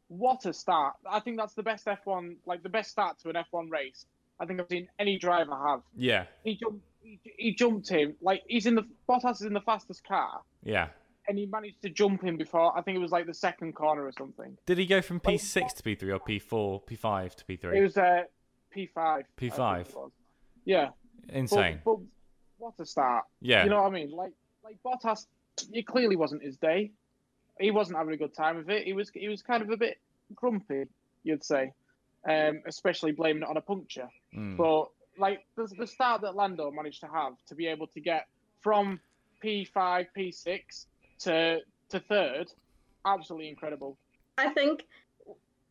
[0.08, 0.94] What a start.
[1.08, 4.06] I think that's the best F1, like, the best start to an F1 race
[4.38, 5.80] I think I've seen any driver have.
[5.96, 8.14] yeah, He jumped, he, he jumped him.
[8.20, 10.88] Like, he's in the, Bottas is in the fastest car, yeah.
[11.28, 14.04] and he managed to jump him before, I think it was like the second corner
[14.04, 14.56] or something.
[14.66, 17.76] Did he go from P6 to P3 or P4, P5 to P3?
[17.76, 18.24] It was uh,
[18.76, 19.22] P5.
[19.40, 19.80] P5.
[19.80, 20.10] it was.
[20.64, 20.88] Yeah.
[21.26, 21.80] But- Insane.
[21.84, 21.96] But,
[22.58, 23.24] what a start.
[23.40, 23.64] Yeah.
[23.64, 24.10] You know what I mean?
[24.10, 24.32] Like
[24.66, 25.26] like Bottas,
[25.72, 26.90] it clearly wasn't his day.
[27.58, 28.84] He wasn't having a good time of it.
[28.84, 29.98] He was he was kind of a bit
[30.34, 30.84] grumpy,
[31.22, 31.72] you'd say,
[32.28, 34.08] um, especially blaming it on a puncture.
[34.36, 34.56] Mm.
[34.56, 38.26] But like the, the start that Lando managed to have to be able to get
[38.60, 39.00] from
[39.42, 40.86] P5, P6
[41.20, 42.52] to to third,
[43.06, 43.96] absolutely incredible.
[44.36, 44.84] I think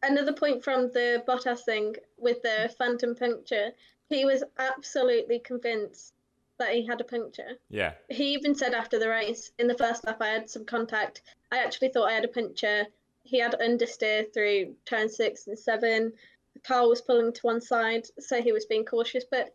[0.01, 3.71] another point from the Bottas thing with the phantom puncture,
[4.09, 6.14] he was absolutely convinced
[6.57, 7.57] that he had a puncture.
[7.69, 7.93] Yeah.
[8.09, 11.21] He even said after the race, in the first lap, I had some contact.
[11.51, 12.85] I actually thought I had a puncture.
[13.23, 16.13] He had understeer through turn six and seven.
[16.53, 19.25] The car was pulling to one side, so he was being cautious.
[19.29, 19.53] But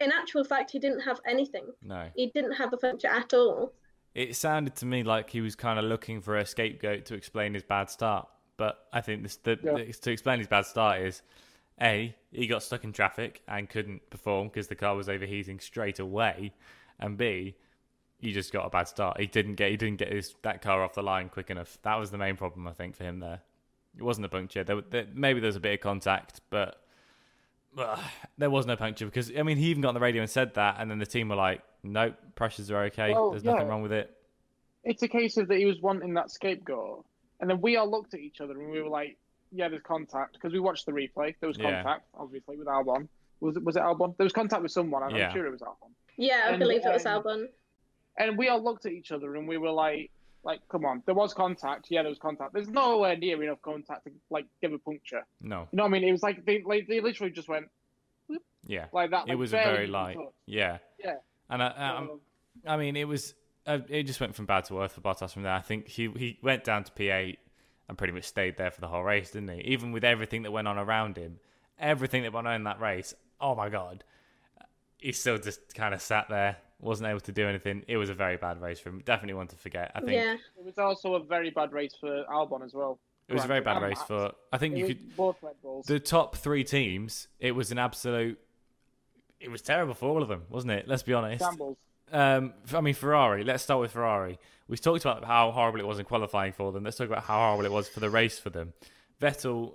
[0.00, 1.66] in actual fact, he didn't have anything.
[1.82, 2.08] No.
[2.14, 3.72] He didn't have a puncture at all.
[4.14, 7.54] It sounded to me like he was kind of looking for a scapegoat to explain
[7.54, 8.28] his bad start.
[8.56, 9.72] But I think this, the, Yeah.
[9.74, 11.22] the- to explain his bad start is
[11.82, 15.98] A, he got stuck in traffic and couldn't perform because the car was overheating straight
[15.98, 16.52] away.
[16.98, 17.56] And B,
[18.18, 19.18] he just got a bad start.
[19.18, 21.78] He didn't get he didn't get his that car off the line quick enough.
[21.82, 23.40] That was the main problem I think for him there.
[23.96, 24.62] It wasn't a puncture.
[24.62, 26.82] There, there maybe there was a bit of contact, but
[27.76, 27.96] uh,
[28.38, 30.54] there was no puncture because I mean he even got on the radio and said
[30.54, 33.12] that, and then the team were like, "Nope, pressures are okay.
[33.12, 34.14] Well, There's nothing wrong with it."
[34.84, 37.04] It's a case of that he was wanting that scapegoat,
[37.40, 39.16] and then we all looked at each other and we were like,
[39.52, 41.34] "Yeah, there's contact," because we watched the replay.
[41.40, 41.82] There was Yeah.
[41.82, 43.08] contact, obviously, with Albon.
[43.40, 44.16] Was it was it Albon?
[44.16, 45.02] There was contact with someone.
[45.02, 45.32] I'm Yeah.
[45.32, 45.90] sure it was Albon.
[46.16, 47.48] Yeah, I And, believe it was um, Albon.
[48.18, 50.10] And we all looked at each other and we were like,
[50.42, 51.90] "Like, come on, there was contact.
[51.90, 52.52] Yeah, there was contact.
[52.52, 55.24] There's nowhere near enough contact to like give a puncture.
[55.40, 56.04] No, You know what I mean?
[56.04, 57.70] It was like they like they literally just went
[58.66, 59.28] yeah, like that.
[59.28, 60.16] it was a very light.
[60.16, 60.34] touched.
[60.46, 61.16] Yeah, Yeah.
[61.48, 62.20] and I, um, So,
[62.66, 63.34] I mean, it was
[63.66, 65.52] uh, it just went from bad to worse for Bottas from there.
[65.52, 67.38] I think he he went down to P8
[67.90, 69.60] and pretty much stayed there for the whole race, didn't he?
[69.72, 71.40] Even with everything that went on around him,
[71.78, 73.12] everything that went on in that race.
[73.40, 74.04] Oh my god,
[74.98, 77.84] he still just kind of sat there wasn't able to do anything.
[77.88, 79.02] It was a very bad race for him.
[79.04, 79.90] Definitely one to forget.
[79.94, 80.34] I think Yeah.
[80.58, 82.98] It was also a very bad race for Albon as well.
[83.28, 84.32] it was a very bad Granted, race for.
[84.52, 85.84] I think It you could both Red Bulls.
[85.86, 87.28] the top three teams.
[87.38, 88.38] It was an absolute.
[89.40, 90.86] It was terrible for all of them, wasn't it?
[90.88, 91.42] Let's be honest.
[91.44, 91.76] Shambles.
[92.12, 93.44] Um, I mean, Ferrari.
[93.44, 94.38] Let's start with Ferrari.
[94.68, 96.84] We've talked about how horrible it was in qualifying for them.
[96.84, 98.72] Let's talk about how horrible it was for the race for them.
[99.20, 99.74] Vettel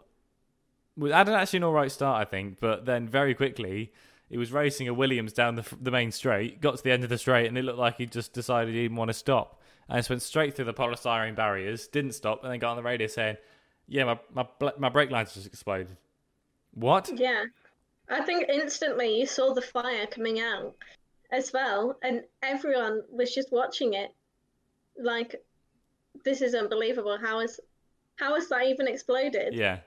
[0.98, 3.92] was had actually an all right start, I think, but then very quickly
[4.30, 7.10] he was racing a Williams down the, the main straight, got to the end of
[7.10, 9.98] the straight, and it looked like he just decided he didn't want to stop, and
[9.98, 13.08] just went straight through the polystyrene barriers, didn't stop, and then got on the radio
[13.08, 13.38] saying,
[13.88, 15.96] "Yeah, my my my brake lines just exploded."
[16.74, 17.10] What?
[17.14, 17.46] Yeah.
[18.08, 20.76] I think instantly you saw the fire coming out
[21.32, 24.12] as well, and everyone was just watching it.
[24.98, 25.36] Like,
[26.24, 27.18] this is unbelievable.
[27.22, 27.60] How is
[28.16, 29.54] how has that even exploded?
[29.54, 29.80] Yeah.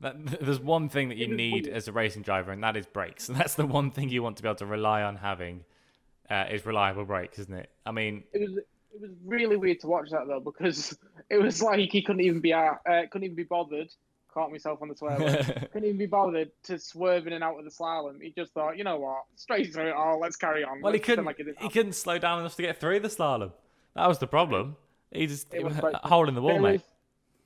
[0.00, 3.26] That, there's one thing that you need as a racing driver, and that is brakes.
[3.32, 5.64] That's the one thing you want to be able to rely on having
[6.30, 7.70] uh, is reliable brakes, isn't it?
[7.86, 8.58] I mean, It was
[8.94, 10.96] it was really weird to watch that though because
[11.30, 13.88] it was like he couldn't even be out, uh, couldn't even be bothered.
[14.38, 15.68] Caught myself on the swear word.
[15.72, 18.22] couldn't even be bothered to swerve in and out of the slalom.
[18.22, 20.20] He just thought, you know what, straight through it all.
[20.20, 20.80] Let's carry on.
[20.80, 21.56] well, he Let's pretend couldn't.
[21.56, 23.50] like he couldn't slow down enough to get through the slalom.
[23.96, 24.76] That was the problem.
[25.10, 26.72] He just It was a hole in the wall, mate.
[26.74, 26.82] was-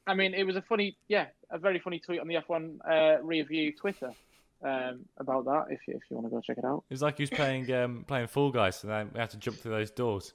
[0.07, 3.23] I mean, it was a funny, yeah, a very funny tweet on the F1 uh,
[3.23, 4.13] review Twitter
[4.63, 5.67] um, about that.
[5.71, 6.85] If you, if you want to go check it out.
[6.91, 9.39] It was like he was playing um, playing Fall Guys, and then we had to
[9.39, 10.35] jump through those doors.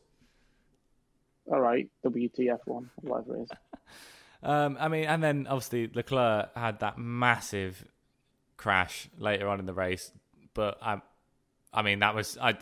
[1.52, 3.50] All right, WTF1, whatever it is.
[4.44, 7.86] Um, I mean, and then obviously Leclerc had that massive
[8.56, 10.12] crash later on in the race,
[10.54, 11.02] but I,
[11.74, 12.56] I mean that was I,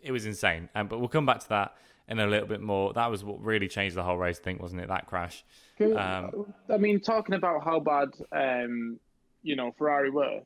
[0.00, 0.68] it was insane.
[0.74, 1.76] Um, but we'll come back to that
[2.08, 2.92] in a little bit more.
[2.94, 4.88] That was what really changed the whole race, I think, wasn't it?
[4.88, 5.44] That crash.
[5.80, 8.98] Um, I mean, talking about how bad, um,
[9.42, 10.40] you know, Ferrari were,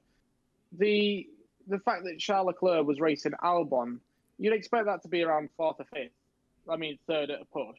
[0.79, 1.27] the
[1.69, 3.99] the fact that Charles Leclerc was racing Albon,
[4.39, 6.11] you'd expect that to be around fourth or fifth.
[6.69, 7.79] I mean, third at a push.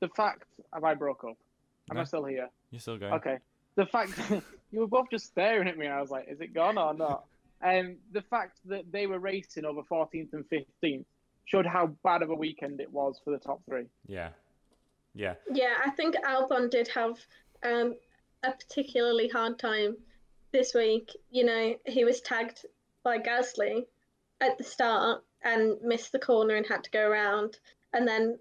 [0.00, 1.36] The fact, have I broke up?
[1.92, 2.02] Am No.
[2.02, 2.48] I still here?
[2.70, 3.12] You're still going.
[3.14, 3.38] Okay.
[3.74, 4.12] The fact
[4.72, 6.94] you were both just staring at me, and I was like, "Is it gone or
[6.94, 7.24] not?"
[7.60, 11.04] And the fact that they were racing over 14th and 15th
[11.44, 13.84] showed how bad of a weekend it was for the top three.
[14.06, 14.30] Yeah,
[15.14, 17.18] yeah, Yeah, I think Albon did have
[17.62, 17.94] um,
[18.42, 19.96] a particularly hard time
[20.52, 21.10] this week.
[21.30, 22.64] You know, he was tagged
[23.04, 23.84] by Gasly
[24.40, 27.58] at the start and missed the corner and had to go around,
[27.92, 28.38] and then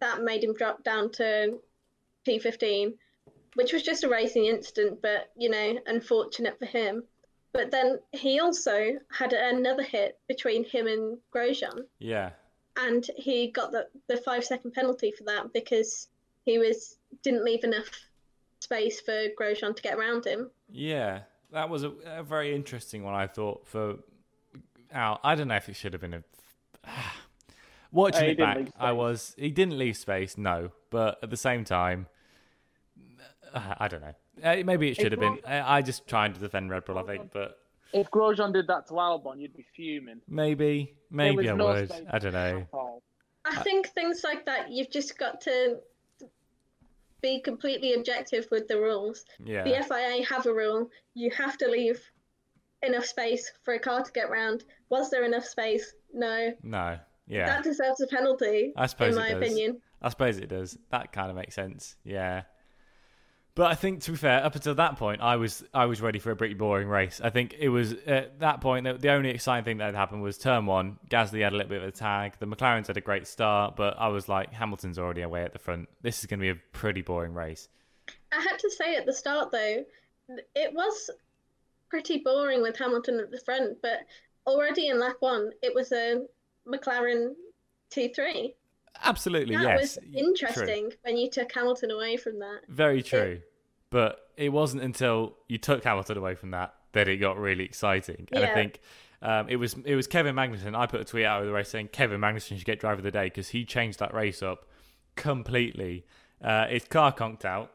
[0.00, 1.58] that made him drop down to
[2.26, 2.94] P15,
[3.54, 7.04] which was just a racing incident, but you know, unfortunate for him.
[7.52, 12.30] But then he also had another hit between him and Grosjean yeah.
[12.78, 16.08] and he got the, the five second penalty for that because
[16.46, 17.90] he was didn't leave enough
[18.60, 20.50] space for Grosjean to get around him.
[20.70, 21.20] Yeah,
[21.52, 23.14] that was a, a very interesting one.
[23.14, 23.96] I thought for
[24.90, 25.20] Al.
[25.22, 26.22] I don't know if it should have been a.
[27.92, 31.64] Watching Uh, it back, I was he didn't leave space, no, but at the same
[31.64, 32.06] time,
[33.52, 34.14] uh, I don't know.
[34.42, 35.38] Uh, maybe it should have been.
[35.46, 37.58] I, I just trying to defend Red Bull, I think, but
[37.92, 40.22] If Grosjean did that to Albon, you'd be fuming.
[40.26, 41.92] maybe, maybe I no would.
[42.10, 42.66] I don't know.
[43.44, 45.80] I think things like that you've just got to
[47.20, 49.24] be completely objective with the rules.
[49.44, 52.00] Yeah, The FIA have a rule: you have to leave
[52.82, 54.64] enough space for a car to get round.
[54.88, 55.94] Was there enough space?
[56.14, 56.52] No.
[56.62, 57.46] no, yeah.
[57.46, 59.80] That deserves a penalty, I suppose in my opinion.
[60.00, 60.76] I suppose it does.
[60.90, 61.96] That kind of makes sense.
[62.04, 62.42] Yeah.
[63.54, 66.18] But I think, to be fair, up until that point, I was I was ready
[66.18, 67.20] for a pretty boring race.
[67.22, 70.22] I think it was at that point the, the only exciting thing that had happened
[70.22, 70.98] was turn one.
[71.10, 72.34] Gasly had a little bit of a tag.
[72.38, 75.58] The McLarens had a great start, but I was like, Hamilton's already away at the
[75.58, 75.90] front.
[76.00, 77.68] This is going to be a pretty boring race.
[78.32, 79.84] I had to say at the start though,
[80.54, 81.10] it was
[81.90, 83.98] pretty boring with Hamilton at the front, but
[84.46, 86.22] already in lap one, it was a
[86.66, 87.32] McLaren
[87.90, 88.54] T3.
[89.02, 89.80] Absolutely, That yes.
[89.80, 90.12] was True.
[90.14, 92.60] interesting when you took Hamilton away from that.
[92.68, 93.40] Very true.
[93.90, 98.28] But it wasn't until you took Hamilton away from that that it got really exciting.
[98.32, 98.80] And I think
[99.22, 100.74] um, it was it was Kevin Magnussen.
[100.76, 103.04] I put a tweet out of the race saying Kevin Magnussen should get driver of
[103.04, 104.66] the day because he changed that race up
[105.16, 106.04] completely.
[106.42, 107.70] Uh, his car conked out,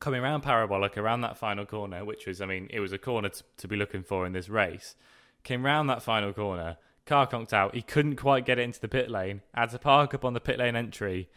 [0.00, 3.30] coming around Parabolica around that final corner, which was, I mean, it was a corner
[3.30, 4.94] to, to be looking for in this race.
[5.42, 6.76] Came round that final corner,
[7.08, 7.74] car conked out.
[7.74, 9.40] He couldn't quite get it into the pit lane.
[9.54, 11.28] Had to park up on the pit lane entry,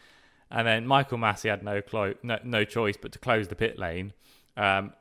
[0.52, 3.80] and then Michael Masi had no clo- no, no choice but to close the pit
[3.80, 4.14] lane.
[4.58, 4.94] Um,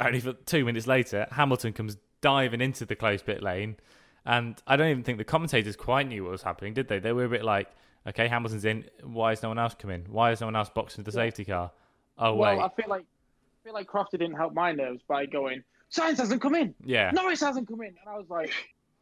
[0.00, 3.76] only for two minutes later, Hamilton comes diving into the closed pit lane,
[4.24, 6.98] and I don't even think the commentators quite knew what was happening, did they?
[6.98, 7.68] They were a bit like,
[8.06, 8.84] "Okay, Hamilton's in.
[9.02, 10.06] Why is no one else coming?
[10.08, 11.70] Why is no one else boxing the safety car?
[12.18, 15.26] Oh Well, wait, I feel like I feel like Crofty didn't help my nerves by
[15.26, 16.74] going, Sainz hasn't come in.
[16.84, 17.88] yeah, Norris hasn't come in.
[17.88, 18.50] And I was like,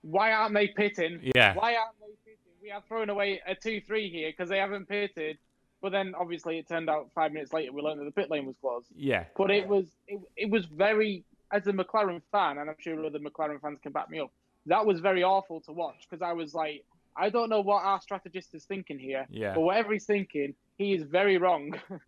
[0.04, 1.20] why aren't they pitting?
[1.34, 2.38] yeah, Why aren't they pitting?
[2.62, 5.38] we have thrown away a two-three here because they haven't pitted.
[5.82, 8.46] But then obviously it turned out five minutes later we learned that the pit lane
[8.46, 8.86] was closed.
[8.96, 9.24] Yeah.
[9.36, 13.18] But it was it, it was very as a McLaren fan, and I'm sure other
[13.18, 14.30] McLaren fans can back me up.
[14.66, 16.84] That was very awful to watch because I was like,
[17.16, 19.52] I don't know what our strategist is thinking here, Yeah.
[19.54, 21.74] but whatever he's thinking, he is very wrong.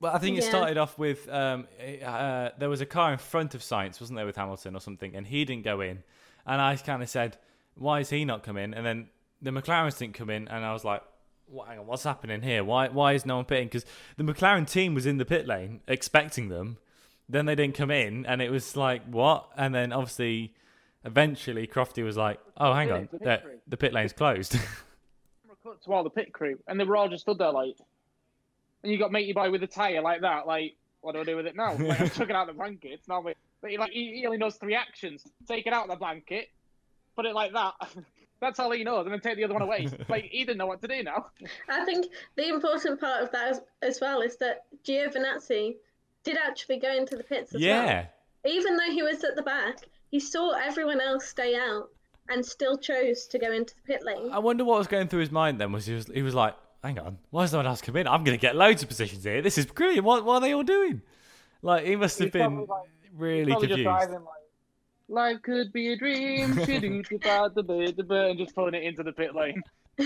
[0.00, 0.50] Well, I think it Yeah.
[0.50, 1.66] started off with um,
[2.04, 5.14] uh, there was a car in front of Sainz, wasn't there, with Hamilton or something,
[5.14, 6.02] and he didn't go in.
[6.46, 7.36] And I kind of said,
[7.74, 9.08] "Why is he not come in?" And then
[9.40, 11.02] the McLarens didn't come in, and I was like,
[11.46, 12.64] "What- hang on, "What's happening here?
[12.64, 13.86] Why why is no one pitting?" Because
[14.16, 16.78] the McLaren team was in the pit lane expecting them.
[17.28, 20.54] Then they didn't come in, and it was like, "What?" And then obviously,
[21.04, 24.56] eventually, Crofty was like, "Oh, hang on, The pit the, pit lane's closed."
[25.64, 27.76] cut to all the pit crew, and they were all just stood there like,
[28.82, 30.46] and you got matey boy with a tire like that.
[30.46, 31.74] Like, what do I do with it now?
[31.74, 33.24] Like, I'm chucking out the blankets now.
[33.64, 35.96] But but he, like, he, he only knows three actions: take it out of the
[35.96, 36.50] blanket,
[37.16, 37.72] put it like that.
[38.40, 39.88] That's all he knows, and then take the other one away.
[40.10, 41.28] like he didn't know what to do now.
[41.70, 45.76] I think the important part of that as, as well is that Giovinazzi
[46.24, 47.70] did actually go into the pits as well.
[47.70, 48.06] yeah,
[48.44, 49.78] Even though he was at the back,
[50.10, 51.88] he saw everyone else stay out
[52.28, 54.30] and still chose to go into the pit lane.
[54.30, 55.72] I wonder what was going through his mind then.
[55.72, 58.06] Was he was, he was like, "Hang on, why is no one else come in?
[58.06, 59.40] I'm going to get loads of positions here.
[59.40, 60.04] This is brilliant.
[60.04, 61.00] What, what are they all doing?"
[61.62, 64.44] Like he must have He's been like- really Probably just driving like,
[65.08, 67.04] life could be a dream, and
[68.38, 69.62] just pulling it into the pit lane.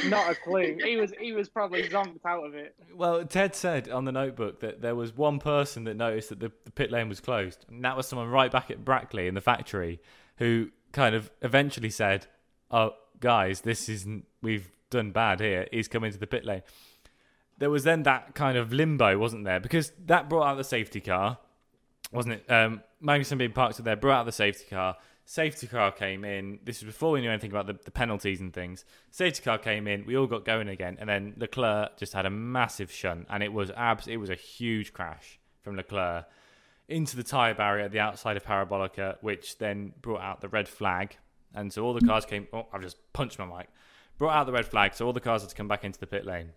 [0.07, 0.77] Not a clue.
[0.85, 2.75] He was he was probably zonked out of it.
[2.95, 6.53] Well, Ted said on the notebook that there was one person that noticed that the,
[6.65, 9.41] the pit lane was closed, and that was someone right back at Brackley in the
[9.41, 10.01] factory,
[10.37, 12.27] who kind of eventually said,
[12.71, 14.27] "Oh, guys, this isn't.
[14.43, 15.67] We've done bad here.
[15.73, 16.63] He's come into the pit lane."
[17.57, 19.59] There was then that kind of limbo, wasn't there?
[19.59, 21.39] Because that brought out the safety car,
[22.13, 22.51] wasn't it?
[22.51, 24.97] Um, Magnussen being parked up there brought out the safety car.
[25.25, 26.59] Safety car came in.
[26.65, 28.85] This was before we knew anything about the, the penalties and things.
[29.11, 30.07] Safety car came in.
[30.07, 33.53] We all got going again, and then Leclerc just had a massive shunt, and it
[33.53, 34.09] was abs.
[34.09, 36.25] It was a huge crash from Leclerc
[36.89, 40.67] into the tyre barrier at the outside of Parabolica, which then brought out the red
[40.67, 41.17] flag.
[41.55, 42.49] And so all the cars came.
[42.53, 43.69] Oh, I've just punched my mic.
[44.17, 46.07] Brought out the red flag, so all the cars had to come back into the
[46.07, 46.53] pit lane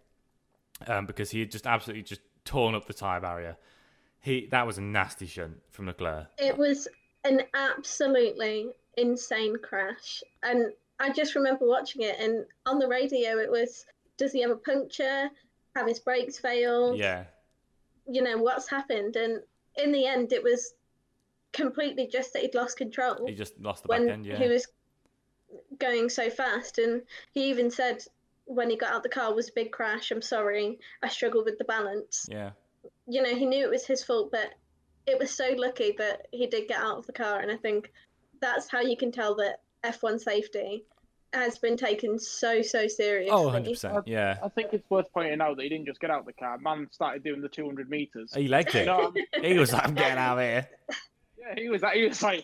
[0.88, 3.58] um, because he had just absolutely just torn up the tyre barrier.
[4.22, 6.28] He that was a nasty shunt from Leclerc.
[6.38, 6.88] It was
[7.24, 10.24] an absolutely insane crash.
[10.44, 13.86] And I just remember watching it, and on the radio, it was
[14.18, 15.30] Does he have a puncture?
[15.76, 16.98] Have his brakes failed?
[16.98, 17.24] Yeah,
[18.08, 19.16] You know, what's happened?
[19.16, 19.42] And
[19.78, 20.74] in the end, it was
[21.54, 24.26] completely just that he'd lost control he just lost the back when end.
[24.26, 24.68] Yeah, he was
[25.80, 26.78] going so fast.
[26.78, 27.02] And
[27.34, 28.04] he even said,
[28.46, 30.12] when he got out the car, was a big crash.
[30.12, 30.80] I'm sorry.
[31.02, 32.28] I struggled with the balance.
[32.30, 32.52] yeah.
[33.08, 34.54] You know, he knew it was his fault, but
[35.08, 37.40] it was so lucky that he did get out of the car.
[37.40, 37.92] And I think
[38.42, 40.86] that's how you can tell that F1 safety
[41.34, 43.32] has been taken so, so seriously.
[43.32, 44.08] Oh, 100 percent.
[44.08, 46.34] Yeah, I think it's worth pointing out that he didn't just get out of the
[46.34, 46.58] car.
[46.58, 48.34] Man started doing the 200 meters.
[48.36, 48.86] he legged it.
[48.86, 50.68] No, He was like, "I'm getting out of here."
[51.40, 51.82] yeah, he was.
[51.82, 52.44] Like, he was like.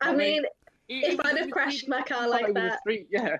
[0.00, 0.44] I I mean, mean,
[0.88, 3.36] he, if he I'd was- have crashed was- my car like that, Street, yeah.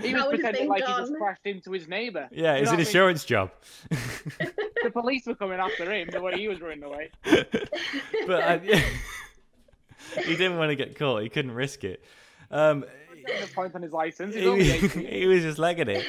[0.00, 2.28] He was pretending been like he just crashed into his neighbour.
[2.32, 2.86] Yeah, You it's an what I mean?
[2.86, 3.50] insurance job.
[4.82, 7.10] The police were coming after him the way he was running away.
[8.26, 8.58] but uh,
[10.24, 11.22] he didn't want to get caught.
[11.22, 12.02] He couldn't risk it.
[12.50, 12.84] Um,
[13.24, 14.34] Getting a point on his license.
[14.34, 15.06] He, was- 18.
[15.06, 16.04] he was just legging it.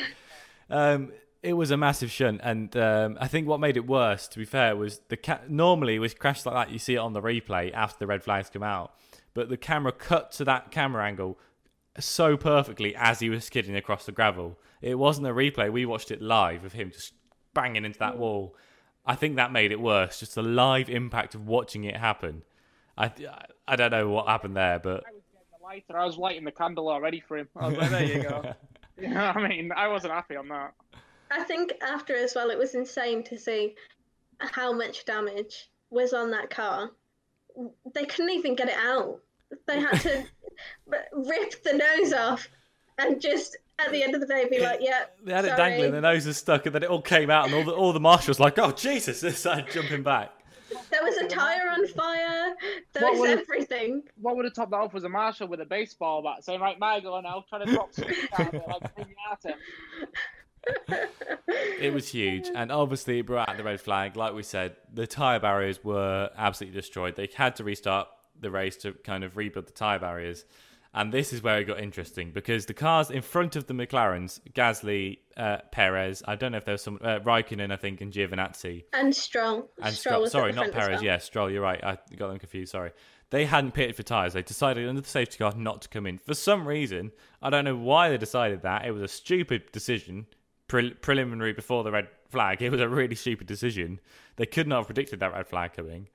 [0.71, 1.11] Um,
[1.43, 4.45] it was a massive shunt, and um, I think what made it worse, to be
[4.45, 7.71] fair, was the ca- normally with crashes like that you see it on the replay
[7.73, 8.93] after the red flags come out,
[9.35, 11.37] but the camera cut to that camera angle
[11.99, 14.59] so perfectly as he was skidding across the gravel.
[14.81, 17.13] It wasn't a replay; we watched it live of him just
[17.53, 18.19] banging into that mm.
[18.19, 18.55] wall.
[19.05, 22.43] I think that made it worse, just the live impact of watching it happen.
[22.97, 23.11] I
[23.67, 25.97] I don't know what happened there, but I was getting the lighter.
[25.97, 27.49] I was lighting the candle already for him.
[27.55, 28.53] I was like, there you go.
[29.01, 29.71] you know what I mean?
[29.75, 30.73] I wasn't happy on that.
[31.31, 33.75] I think after as well, it was insane to see
[34.39, 36.91] how much damage was on that car.
[37.93, 39.19] They couldn't even get it out.
[39.67, 40.25] They had to
[41.13, 42.47] rip the nose off
[42.97, 45.91] and just at the end of the day be like, yeah, They had it dangling,
[45.91, 47.99] their nose was stuck, and then it all came out, and all the all the
[47.99, 50.31] marshals like, "Oh Jesus!" They started jumping back.
[50.89, 52.55] There was a tire on fire.
[52.93, 54.03] There What was would- everything.
[54.21, 56.79] What would have topped that off was a marshal with a baseball bat saying, right,
[56.79, 58.05] Michael, and I'll try to drop some
[58.37, 59.53] out of it, like Pinata.
[61.79, 64.15] It was huge, and obviously it brought out the red flag.
[64.15, 67.15] Like we said, the tire barriers were absolutely destroyed.
[67.15, 68.07] They had to restart
[68.43, 70.45] the race to kind of rebuild the tire barriers,
[70.95, 74.39] And this is where it got interesting because the cars in front of the McLarens,
[74.53, 78.13] Gasly, uh, Perez, I don't know if there was some, uh, Raikkonen, I think, and
[78.13, 78.83] Giovinazzi.
[78.93, 79.71] And Stroll.
[79.81, 80.29] And Stroll Stroll.
[80.29, 80.97] Sorry, not Perez.
[80.97, 81.03] well.
[81.03, 81.83] Yeah, Stroll, you're right.
[81.83, 82.71] I got them confused.
[82.73, 82.91] Sorry.
[83.31, 84.33] They hadn't pitted for tyres.
[84.33, 86.19] They decided under the safety car not to come in.
[86.19, 88.85] For some reason, I don't know why they decided that.
[88.85, 90.27] It was a stupid decision,
[90.67, 92.61] pre- preliminary before the red flag.
[92.61, 93.99] It was a really stupid decision.
[94.35, 96.09] They could not have predicted that red flag coming.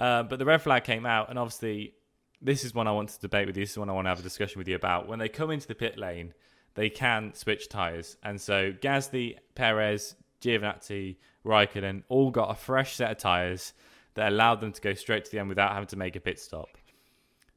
[0.00, 1.92] Uh, but the red flag came out, and obviously,
[2.40, 3.64] this is one I want to debate with you.
[3.64, 5.06] This is one I want to have a discussion with you about.
[5.06, 6.32] When they come into the pit lane,
[6.74, 8.16] they can switch tyres.
[8.22, 13.74] And so Gasly, Perez, Giovinazzi, Raikkonen all got a fresh set of tyres
[14.14, 16.40] that allowed them to go straight to the end without having to make a pit
[16.40, 16.78] stop.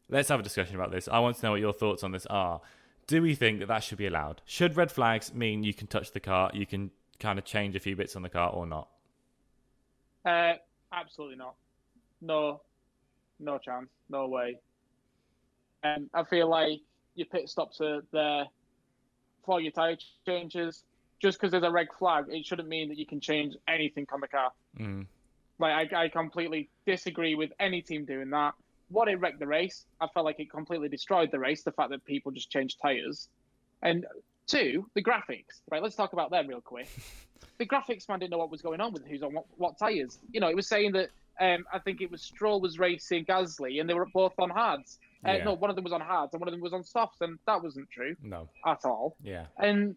[0.09, 1.07] Let's have a discussion about this.
[1.07, 2.59] I want to know what your thoughts on this are.
[3.07, 4.41] Do we think that that should be allowed?
[4.43, 7.79] Should red flags mean you can touch the car, you can kind of change a
[7.79, 8.89] few bits on the car or not?
[10.25, 10.53] Uh,
[10.91, 11.55] absolutely not.
[12.23, 12.61] No,
[13.39, 13.89] no chance.
[14.09, 14.57] No way.
[15.83, 16.79] And I feel like
[17.15, 18.45] your pit stops are there
[19.45, 20.83] for your tyre changes.
[21.21, 24.21] Just because there's a red flag, it shouldn't mean that you can change anything on
[24.21, 24.51] the car.
[24.79, 25.05] Mm.
[25.59, 28.53] Like I, I completely disagree with any team doing that.
[28.89, 31.63] What it wrecked the race, I felt like it completely destroyed the race.
[31.63, 33.29] The fact that people just changed tires,
[33.81, 34.05] and
[34.47, 35.61] two, the graphics.
[35.71, 36.89] Right, let's talk about them real quick.
[37.57, 40.19] the graphics man didn't know what was going on with who's on what, what tires.
[40.31, 41.09] You know, it was saying that
[41.39, 44.99] um, I think it was Stroll was racing Gasly, and they were both on hards.
[45.25, 45.43] Uh, Yeah.
[45.45, 47.39] No, one of them was on hards, and one of them was on softs, and
[47.47, 48.49] that wasn't true No.
[48.65, 49.15] at all.
[49.21, 49.45] Yeah.
[49.57, 49.95] And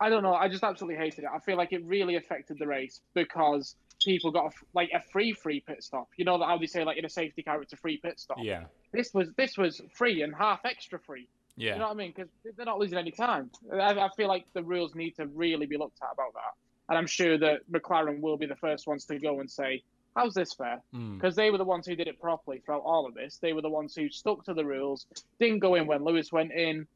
[0.00, 0.34] I don't know.
[0.34, 1.30] I just absolutely hated it.
[1.32, 5.32] I feel like it really affected the race because people got a, like a free
[5.32, 6.08] free pit stop.
[6.16, 8.20] You know that how they say like in a safety car it's a free pit
[8.20, 8.38] stop.
[8.40, 8.66] Yeah.
[8.92, 11.28] This was this was free and half extra free.
[11.56, 11.72] Yeah.
[11.72, 12.12] You know what I mean?
[12.14, 13.50] Because they're not losing any time.
[13.72, 16.52] I, I feel like the rules need to really be looked at about that.
[16.88, 19.82] And I'm sure that McLaren will be the first ones to go and say,
[20.18, 21.16] "How's this fair?" Mm.
[21.16, 23.38] Because they were the ones who did it properly throughout all of this.
[23.38, 25.06] They were the ones who stuck to the rules,
[25.38, 26.86] didn't go in when Lewis went in,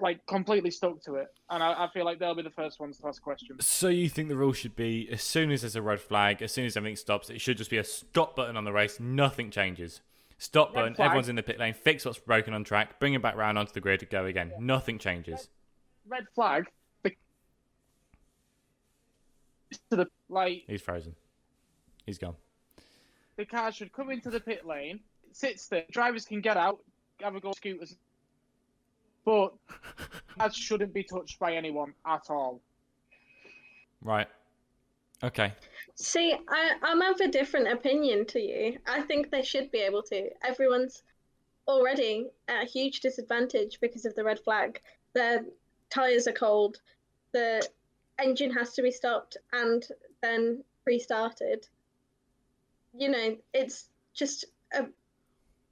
[0.00, 1.32] like completely stuck to it.
[1.50, 3.66] And I, I feel like they'll be the first ones to ask questions.
[3.66, 6.52] So you think the rule should be as soon as there's a red flag, as
[6.52, 9.00] soon as everything stops, it should just be a stop button on the race.
[9.00, 10.00] Nothing changes.
[10.38, 11.00] Stop Red button.
[11.00, 11.72] Everyone's in the pit lane.
[11.72, 12.98] Fix what's broken on track.
[12.98, 14.00] Bring it back round onto the grid.
[14.00, 14.52] To Go again.
[14.58, 15.48] Nothing changes.
[16.08, 16.64] Red flag.
[19.90, 21.14] To the like He's frozen.
[22.04, 22.34] He's gone.
[23.36, 25.00] The car should come into the pit lane,
[25.32, 26.78] sit there, Drivers can get out,
[27.20, 27.96] have a go scooters,
[29.24, 29.52] but
[30.38, 32.60] that shouldn't be touched by anyone at all.
[34.00, 34.28] Right.
[35.22, 35.52] Okay.
[35.94, 38.78] See, I, I'm of a different opinion to you.
[38.86, 40.30] I think they should be able to.
[40.44, 41.04] Everyone's
[41.68, 44.80] already at a huge disadvantage because of the red flag.
[45.12, 45.44] Their
[45.90, 46.80] tyres are cold,
[47.32, 47.66] the
[48.18, 49.86] engine has to be stopped and
[50.20, 51.66] then restarted.
[52.96, 54.86] You know, it's just a,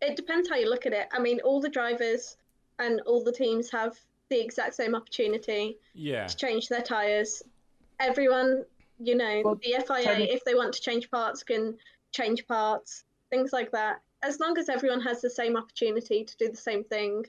[0.00, 1.08] it depends how you look at it.
[1.12, 2.36] I mean, all the drivers
[2.78, 3.98] and all the teams have
[4.30, 6.26] the exact same opportunity Yeah.
[6.26, 7.42] to change their tires.
[7.98, 8.64] Everyone,
[8.98, 11.76] you know, Well, the FIA, technic- if they want to change parts, can
[12.12, 14.00] change parts, things like that.
[14.22, 17.26] As long as everyone has the same opportunity to do the same thing,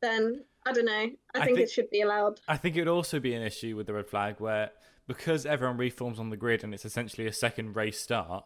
[0.00, 0.92] then I don't know.
[0.92, 2.40] I, I think, think- it should be allowed.
[2.48, 4.70] I think it would also be an issue with the red flag where
[5.06, 8.44] because everyone reforms on the grid and it's essentially a second race start,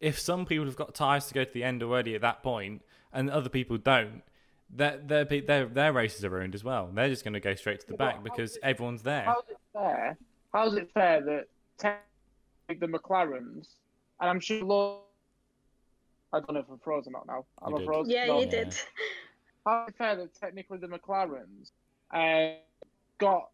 [0.00, 2.82] if some people have got tyres to go to the end already at that point
[3.12, 4.22] and other people don't,
[4.70, 6.88] their their their, their races are ruined as well.
[6.92, 9.24] They're just going to go straight to the Yeah, back because it- everyone's there.
[9.24, 10.18] How's it fair?
[10.52, 11.46] How's it fair that
[11.78, 13.68] technically the McLarens,
[14.20, 15.00] and I'm sure, Lo-
[16.32, 17.44] I don't know if I'm frozen or not now.
[17.66, 17.86] Am You I did.
[17.86, 18.10] frozen?
[18.12, 18.40] Yeah, No.
[18.40, 18.74] you did.
[19.66, 21.72] How's it fair that technically the McLarens
[22.14, 22.58] uh,
[23.18, 23.48] got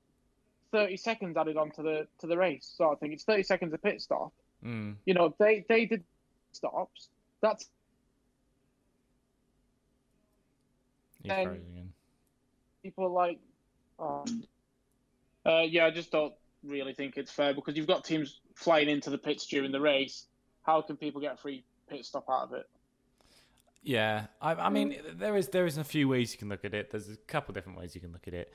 [0.72, 3.12] 30 seconds added onto the to the race sort of thing?
[3.12, 4.32] It's 30 seconds of pit stop.
[4.64, 4.96] Mm.
[5.06, 6.02] You know, they they did
[6.54, 7.08] stops.
[7.40, 7.66] That's
[11.24, 11.92] again.
[12.82, 13.38] people like.
[13.98, 14.44] Um,
[15.46, 16.34] uh, yeah, I just don't
[16.64, 20.26] really think it's fair because you've got teams flying into the pits during the race.
[20.62, 22.68] How can people get a free pit stop out of it?
[23.82, 26.72] Yeah, I, I mean, there is there is a few ways you can look at
[26.72, 26.90] it.
[26.90, 28.52] There's a couple different ways you can look at it.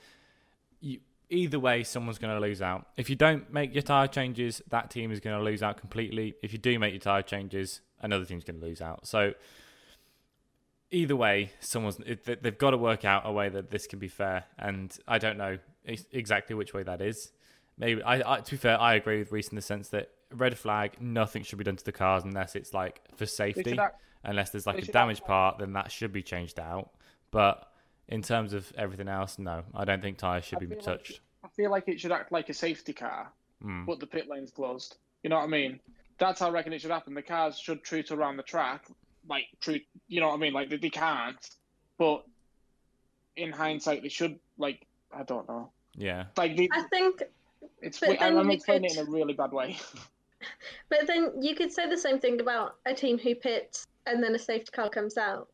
[0.80, 0.98] You,
[1.28, 2.88] either way, someone's going to lose out.
[2.96, 6.34] If you don't make your tire changes, that team is going to lose out completely.
[6.42, 9.06] If you do make your tire changes, another team's going to lose out.
[9.06, 9.32] So
[10.90, 14.08] either way, someone's they- they've got to work out a way that this can be
[14.08, 14.44] fair.
[14.58, 15.58] And I don't know
[16.12, 17.32] exactly which way that is.
[17.78, 20.56] Maybe I, I to be fair, I agree with Reese in the sense that red
[20.58, 24.50] flag, nothing should be done to the cars unless it's like for safety act- unless
[24.50, 26.90] there's like a damaged act- part, then that should be changed out.
[27.30, 27.66] But
[28.08, 30.84] in terms of everything else, no, I don't think tyres should I be feel like
[30.84, 31.20] touched.
[31.42, 33.32] I feel like it should act like a safety car,
[33.64, 33.86] Mm.
[33.86, 34.96] but the pit lane's closed.
[35.22, 35.80] You know what I mean?
[36.20, 37.14] That's how I reckon it should happen.
[37.14, 38.84] The cars should treat around the track,
[39.28, 39.82] like troot.
[40.06, 40.52] You know what I mean?
[40.52, 41.38] Like they, they can't,
[41.98, 42.24] but
[43.36, 45.70] in hindsight, they should like I don't know.
[45.96, 46.26] Yeah.
[46.36, 47.22] Like they, I think,
[47.80, 49.78] it's but I'm then you explaining could- it in a really bad way.
[50.90, 54.34] but then you could say the same thing about a team who pits and then
[54.34, 55.48] a safety car comes out.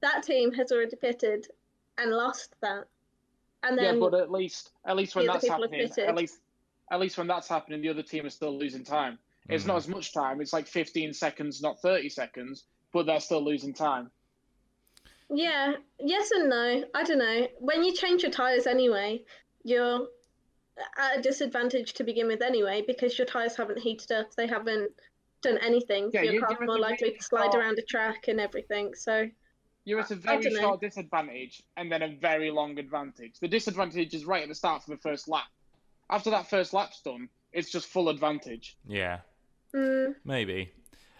[0.00, 1.46] That team has already pitted
[1.98, 2.84] and lost that,
[3.62, 6.40] and yeah, but at least at least when that's happening, at least
[6.90, 9.18] at least when that's happening, the other team is still losing time.
[9.48, 9.68] It's Mhm.
[9.68, 10.40] not as much time.
[10.40, 14.10] It's like 15 seconds, not 30 seconds, but they're still losing time.
[15.30, 16.84] Yeah, yes and no.
[16.94, 17.48] I don't know.
[17.58, 19.24] When you change your tires anyway,
[19.62, 20.08] you're
[20.98, 24.34] at a disadvantage to begin with anyway because your tires haven't heated up.
[24.34, 24.92] They haven't
[25.42, 26.10] done anything.
[26.12, 28.40] Yeah, your you- car's you're at more likely to slide far- around a track and
[28.40, 28.94] everything.
[28.94, 29.30] So
[29.84, 30.60] You're at a very dunno.
[30.60, 33.38] short disadvantage and then a very long advantage.
[33.40, 35.48] The disadvantage is right at the start for the first lap.
[36.10, 38.76] After that first lap's done, it's just full advantage.
[38.86, 39.20] Yeah.
[39.74, 40.70] Mm, Maybe.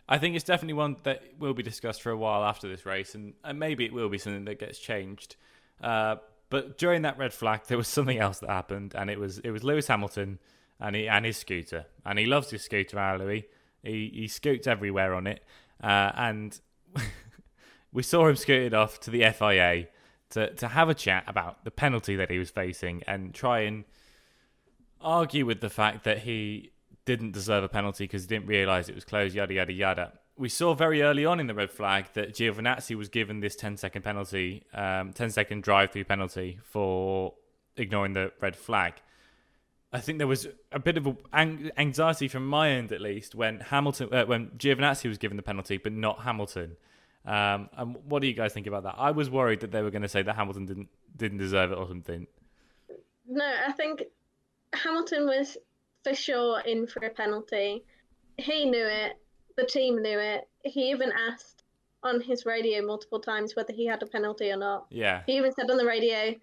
[0.08, 3.14] I think it's definitely one that will be discussed for a while after this race,
[3.14, 5.36] and, and maybe it will be something that gets changed.
[5.82, 6.16] Uh,
[6.50, 9.50] but during that red flag, there was something else that happened, and it was it
[9.50, 10.38] was Lewis Hamilton
[10.80, 13.46] and he and his scooter, and he loves his scooter, our Louis.
[13.82, 15.42] He he scoots everywhere on it,
[15.82, 16.58] uh, and
[17.92, 19.88] we saw him scooted off to the FIA
[20.30, 23.84] to to have a chat about the penalty that he was facing and try and
[25.00, 26.70] argue with the fact that he
[27.04, 30.12] didn't deserve a penalty because he didn't realise it was closed, yada, yada, yada.
[30.36, 33.76] We saw very early on in the red flag that Giovinazzi was given this 10
[33.76, 37.34] second penalty, um, 10 second drive through penalty for
[37.76, 38.94] ignoring the red flag.
[39.92, 44.12] I think there was a bit of anxiety from my end, at least, when Hamilton,
[44.12, 46.76] uh, when Giovinazzi was given the penalty, but not Hamilton.
[47.24, 48.96] Um, and what do you guys think about that?
[48.98, 51.78] I was worried that they were going to say that Hamilton didn't didn't deserve it
[51.78, 52.26] or something.
[53.26, 54.02] no, I think
[54.74, 55.56] Hamilton was
[56.04, 57.84] for sure in for a penalty.
[58.38, 59.14] He knew it.
[59.56, 60.48] The team knew it.
[60.62, 61.64] He even asked
[62.02, 64.86] on his radio multiple times whether he had a penalty or not.
[64.90, 66.34] Yeah, He even said on the radio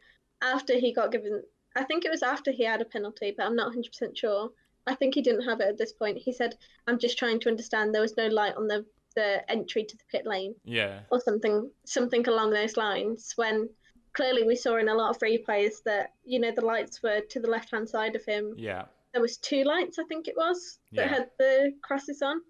[0.41, 1.43] after he got given,
[1.76, 4.49] I think it was after he had a penalty, but I'm not 100% sure.
[4.88, 6.18] I think he didn't have it at this point.
[6.18, 6.55] He said,
[6.88, 8.86] I'm just trying to understand there was no light on the,
[9.16, 13.70] the entry to the pit lane yeah, or something something along those lines when
[14.14, 17.39] clearly we saw in a lot of replays that you know the lights were to
[17.39, 20.80] the left hand side of him yeah, there was two lights i think it was
[20.93, 21.07] that Yeah.
[21.07, 22.41] had the crosses on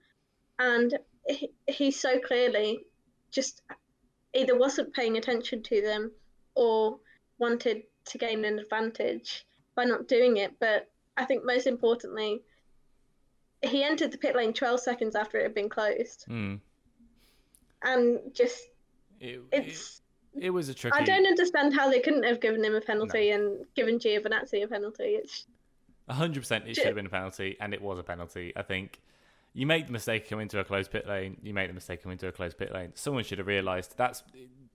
[0.59, 0.97] and
[1.27, 2.85] he, he so clearly
[3.31, 3.61] just
[4.33, 6.11] either wasn't paying attention to them
[6.55, 6.99] or
[7.37, 9.45] wanted to gain an advantage
[9.75, 12.41] by not doing it but i think most importantly
[13.63, 16.59] he entered the pit lane 12 seconds after it had been closed mm.
[17.83, 18.63] and just
[19.19, 20.01] It, it, it's
[20.39, 20.97] it was a tricky.
[20.97, 24.67] I don't understand how they couldn't have given him a penalty and given Giovinazzi a
[24.67, 25.15] penalty.
[25.19, 25.45] It's
[26.11, 28.53] hundred percent, it should have been a penalty, and it was a penalty.
[28.55, 29.01] I think
[29.53, 31.37] you make the mistake coming into a closed pit lane.
[31.43, 32.91] You make the mistake coming into a closed pit lane.
[32.95, 34.23] Someone should have realised that's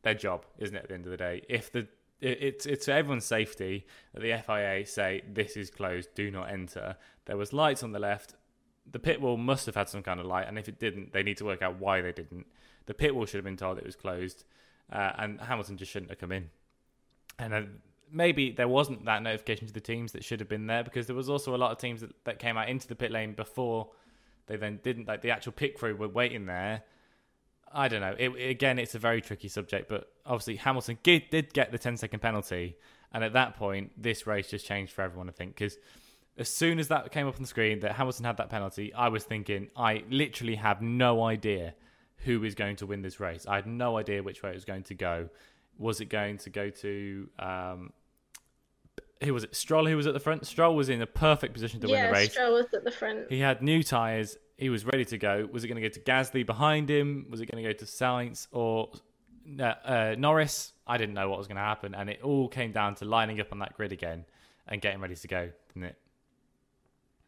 [0.02, 0.82] their job, isn't it?
[0.82, 1.88] At the end of the day, if the
[2.20, 6.96] it, it's it's everyone's safety that the FIA say this is closed, do not enter.
[7.24, 8.34] There was lights on the left.
[8.90, 11.22] The pit wall must have had some kind of light, and if it didn't, they
[11.22, 12.46] need to work out why they didn't.
[12.86, 14.44] The pit wall should have been told it was closed,
[14.92, 16.50] uh, and Hamilton just shouldn't have come in.
[17.38, 17.80] And
[18.10, 21.16] maybe there wasn't that notification to the teams that should have been there because there
[21.16, 23.88] was also a lot of teams that, that came out into the pit lane before
[24.46, 25.08] they then didn't.
[25.08, 26.82] Like the actual pit crew were waiting there.
[27.72, 28.14] I don't know.
[28.18, 31.96] It, again, it's a very tricky subject, but obviously Hamilton did, did get the 10
[31.96, 32.76] second penalty,
[33.12, 35.28] and at that point, this race just changed for everyone.
[35.28, 35.76] I think because
[36.38, 39.08] as soon as that came up on the screen that Hamilton had that penalty, I
[39.08, 41.74] was thinking I literally have no idea
[42.18, 43.46] who is going to win this race.
[43.46, 45.28] I had no idea which way it was going to go.
[45.78, 47.92] Was it going to go to um,
[49.22, 49.54] who was it?
[49.54, 50.46] Stroll who was at the front.
[50.46, 52.32] Stroll was in a perfect position to win the race.
[52.32, 53.30] Stroll was at the front.
[53.30, 54.36] He had new tyres.
[54.56, 55.48] He was ready to go.
[55.52, 57.26] Was it going to go to Gasly behind him?
[57.30, 58.90] Was it going to go to Sainz or
[59.58, 60.72] uh, uh, Norris?
[60.86, 63.40] I didn't know what was going to happen, and it all came down to lining
[63.40, 64.24] up on that grid again
[64.68, 65.98] and getting ready to go, didn't it?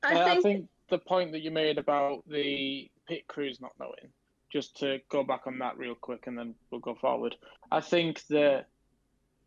[0.02, 3.72] I Uh, think, I think the point that you made about the pit crews not
[3.78, 4.12] knowing,
[4.52, 7.34] just to go back on that real quick and then we'll go forward.
[7.70, 8.64] I think the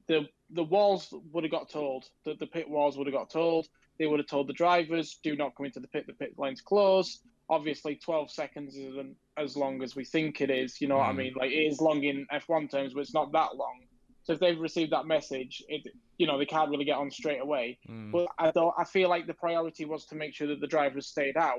[0.07, 3.67] the the walls would have got told, the, the pit walls would have got told.
[3.97, 6.61] They would have told the drivers, do not come into the pit, the pit lane's
[6.61, 7.21] closed.
[7.49, 10.81] Obviously, 12 seconds isn't as long as we think it is.
[10.81, 11.17] You know what I Mm.
[11.17, 11.33] mean?
[11.35, 13.85] Like, it is long in F1 terms, but it's not that long.
[14.23, 15.87] So if they've received that message, it
[16.17, 17.79] you know, they can't really get on straight away.
[17.89, 18.11] Mm.
[18.11, 18.73] But I don't.
[18.77, 21.57] I feel like the priority was to make sure that the drivers stayed out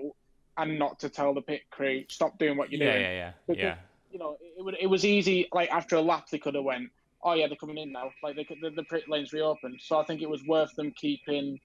[0.57, 3.03] and not to tell the pit crew stop doing what you're yeah, doing.
[3.05, 3.77] yeah, yeah, Because- yeah.
[4.13, 4.77] You know, it, it would.
[4.79, 5.49] It was easy.
[5.53, 6.91] Like after a lap, they could have went,
[7.25, 9.81] "Oh yeah, they're coming in now." Like they could, the, the pit lanes reopened.
[9.83, 11.59] So I think it was worth them keeping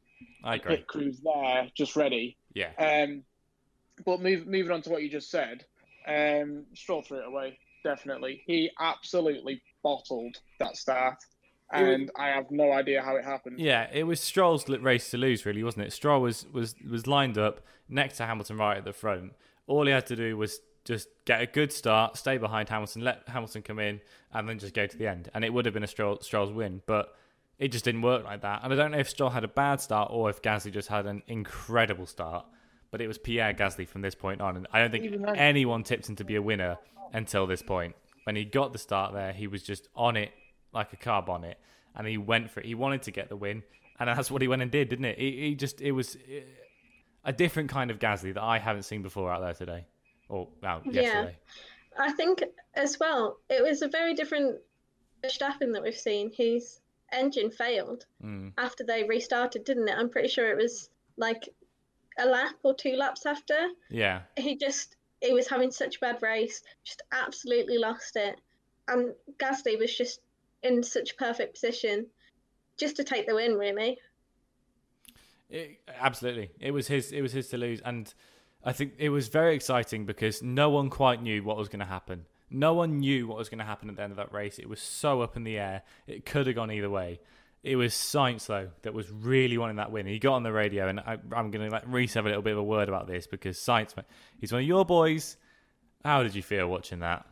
[0.45, 0.77] I agree.
[0.77, 2.37] pit crews there, just ready.
[2.53, 3.23] Yeah, Um,
[4.05, 5.65] but move, moving on to what you just said,
[6.07, 7.59] um, Stroll threw it away.
[7.83, 11.17] Definitely, he absolutely bottled that start.
[11.71, 13.59] And I have no idea how it happened.
[13.59, 15.93] Yeah, it was Stroll's race to lose, really, wasn't it?
[15.93, 19.33] Stroll was was was lined up next to Hamilton right at the front.
[19.67, 23.27] All he had to do was just get a good start, stay behind Hamilton, let
[23.27, 23.99] Hamilton come in,
[24.31, 26.51] and then just go to the end, and it would have been a Stroll, Stroll's
[26.51, 26.81] win.
[26.85, 27.13] But
[27.59, 28.61] it just didn't work like that.
[28.63, 31.05] And I don't know if Stroll had a bad start or if Gasly just had
[31.05, 32.45] an incredible start.
[32.89, 36.07] But it was Pierre Gasly from this point on, and I don't think anyone tipped
[36.07, 36.77] him to be a winner
[37.11, 37.95] until this point.
[38.23, 40.31] When he got the start there, he was just on it
[40.73, 41.57] like a car bonnet,
[41.95, 42.65] and he went for it.
[42.65, 43.63] He wanted to get the win,
[43.99, 45.17] and that's what he went and did, didn't it?
[45.19, 46.41] He, he just it was uh,
[47.25, 49.85] a different kind of Gasly that I haven't seen before out there today,
[50.29, 51.01] or out Yeah.
[51.01, 51.37] yesterday.
[51.99, 52.43] I think
[52.75, 54.59] as well, it was a very different
[55.23, 56.31] Verstappen that we've seen.
[56.31, 56.79] His
[57.11, 58.53] engine failed Mm.
[58.57, 59.95] after they restarted, didn't it?
[59.97, 61.49] I'm pretty sure it was like
[62.19, 63.69] a lap or two laps after.
[63.89, 68.39] Yeah, He just he was having such a bad race, just absolutely lost it.
[68.87, 70.19] And Gasly was just
[70.63, 72.07] in such perfect position
[72.77, 73.97] just to take the win, really.
[75.49, 77.11] It, absolutely, it was his.
[77.11, 78.13] It was his to lose, and
[78.63, 81.85] I think it was very exciting because no one quite knew what was going to
[81.85, 82.25] happen.
[82.49, 84.59] No one knew what was going to happen at the end of that race.
[84.59, 85.83] It was so up in the air.
[86.05, 87.19] It could have gone either way.
[87.63, 90.05] It was Sainz though that was really wanting that win.
[90.05, 92.43] He got on the radio, and I, I'm going to like Reese have a little
[92.43, 93.93] bit of a word about this because Sainz.
[94.39, 95.37] he's one of your boys.
[96.03, 97.25] How did you feel watching that?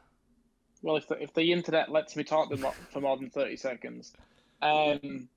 [0.86, 2.52] Well, if the, if the internet lets me talk
[2.92, 4.14] for more than thirty seconds,
[4.62, 5.28] um,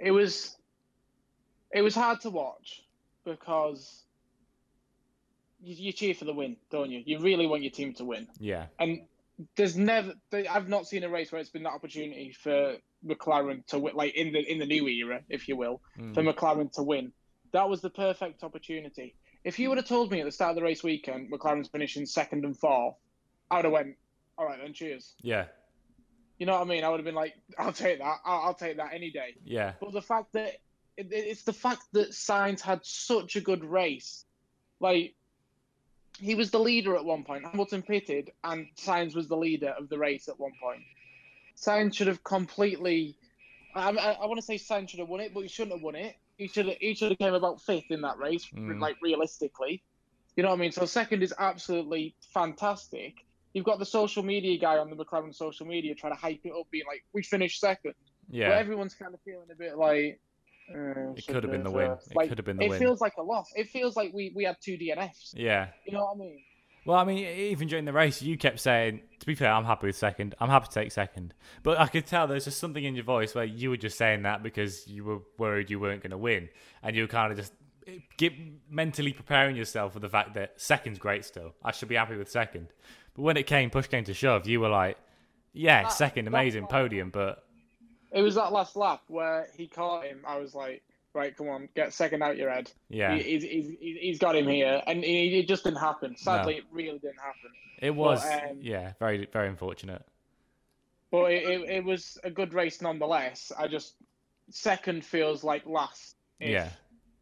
[0.00, 0.56] it was
[1.72, 2.82] it was hard to watch
[3.24, 4.02] because
[5.62, 7.04] you, you cheer for the win, don't you?
[7.06, 9.02] You really want your team to win, Yeah, and
[9.54, 12.74] there's never I've not seen a race where it's been that opportunity for
[13.06, 15.80] McLaren to win, like in the in the new era, if you will,
[16.14, 17.12] for McLaren to win.
[17.52, 19.14] That was the perfect opportunity.
[19.44, 22.06] If you would have told me at the start of the race weekend McLaren's finishing
[22.06, 22.96] second and fourth,
[23.54, 23.96] I would have went,
[24.36, 25.14] all right then, cheers.
[25.22, 25.46] yeah,
[26.38, 26.82] You know what I mean?
[26.84, 28.18] I would have been like, I'll take that.
[28.24, 29.36] I'll, I'll take that any day.
[29.44, 30.54] yeah, But the fact that
[30.96, 34.24] it, it's the fact that Sainz had such a good race,
[34.80, 35.14] like
[36.18, 37.44] he was the leader at one point.
[37.44, 40.82] Hamilton pitted, and Sainz was the leader of the race at one point.
[41.56, 43.16] Sainz should have completely.
[43.74, 45.82] I, I, I want to say Sainz should have won it, but he shouldn't have
[45.82, 46.16] won it.
[46.38, 46.76] He should have.
[46.80, 48.80] He should have came about fifth in that race, Mm.
[48.80, 49.82] like realistically.
[50.36, 50.72] You know what I mean?
[50.72, 53.14] So second is absolutely fantastic.
[53.54, 56.52] You've got the social media guy on the McLaren social media trying to hype it
[56.52, 57.94] up, being like, "We finished second.
[58.28, 58.48] But yeah.
[58.50, 60.20] everyone's kind of feeling a bit like.
[60.70, 61.90] Uh, It could have been the win.
[61.90, 62.76] uh, It like, could have been the it win.
[62.76, 63.50] It feels like a loss.
[63.54, 65.34] It feels like we, we had two DNFs.
[65.34, 65.68] Yeah.
[65.86, 66.42] You know what I mean?
[66.86, 69.86] Well, I mean, even during the race, you kept saying, to be fair, I'm happy
[69.86, 70.34] with second.
[70.38, 71.34] I'm happy to take second.
[71.62, 74.22] But I could tell there's just something in your voice where you were just saying
[74.22, 76.48] that because you were worried you weren't going to win.
[76.82, 77.52] And you were kind of just
[78.16, 78.32] get,
[78.70, 81.54] mentally preparing yourself for the fact that second's great still.
[81.62, 82.68] I should be happy with second.
[83.14, 84.98] But when it came, push came to shove, you were like,
[85.52, 87.10] yeah, That- second, that's amazing why- podium.
[87.10, 87.44] But
[88.12, 90.20] It was that last lap where he caught him.
[90.26, 90.82] I was like,
[91.14, 92.70] right, come on, get second out your head.
[92.88, 94.82] yeah, He, he's, he's, he's he's got him here.
[94.86, 95.08] And it,
[95.38, 96.16] it just didn't happen.
[96.16, 97.50] Sadly, it really didn't happen.
[97.80, 100.04] it was, um, yeah, very, very unfortunate.
[101.10, 103.52] But it, it, it was a good race nonetheless.
[103.56, 103.94] I just,
[104.50, 106.16] second feels like last.
[106.40, 106.68] if Yeah.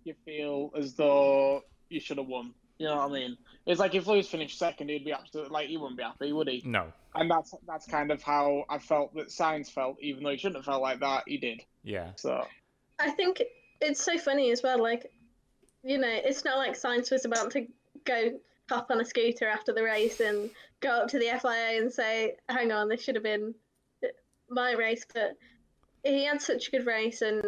[0.05, 2.55] You feel as though you should have won.
[2.83, 3.37] You know what I mean?
[3.65, 6.49] It's like if Lewis finished second, he'd be absolutely like he wouldn't be happy, would
[6.49, 6.63] he?
[6.67, 10.37] No, And that's that's kind of how I felt that Sainz felt, even though he
[10.37, 11.61] shouldn't have felt like that, he did.
[11.85, 12.45] yeah, So
[12.99, 13.41] I think
[13.81, 14.83] it's so funny as well.
[14.83, 15.13] Like,
[15.85, 17.69] you know, it's not like Sainz was about to
[18.05, 18.33] go
[18.69, 22.35] hop on a scooter after the race and go up to the FIA and say,
[22.49, 23.55] "Hang on, this should have been
[24.51, 25.37] my race." But
[26.03, 27.45] he had such a good race, and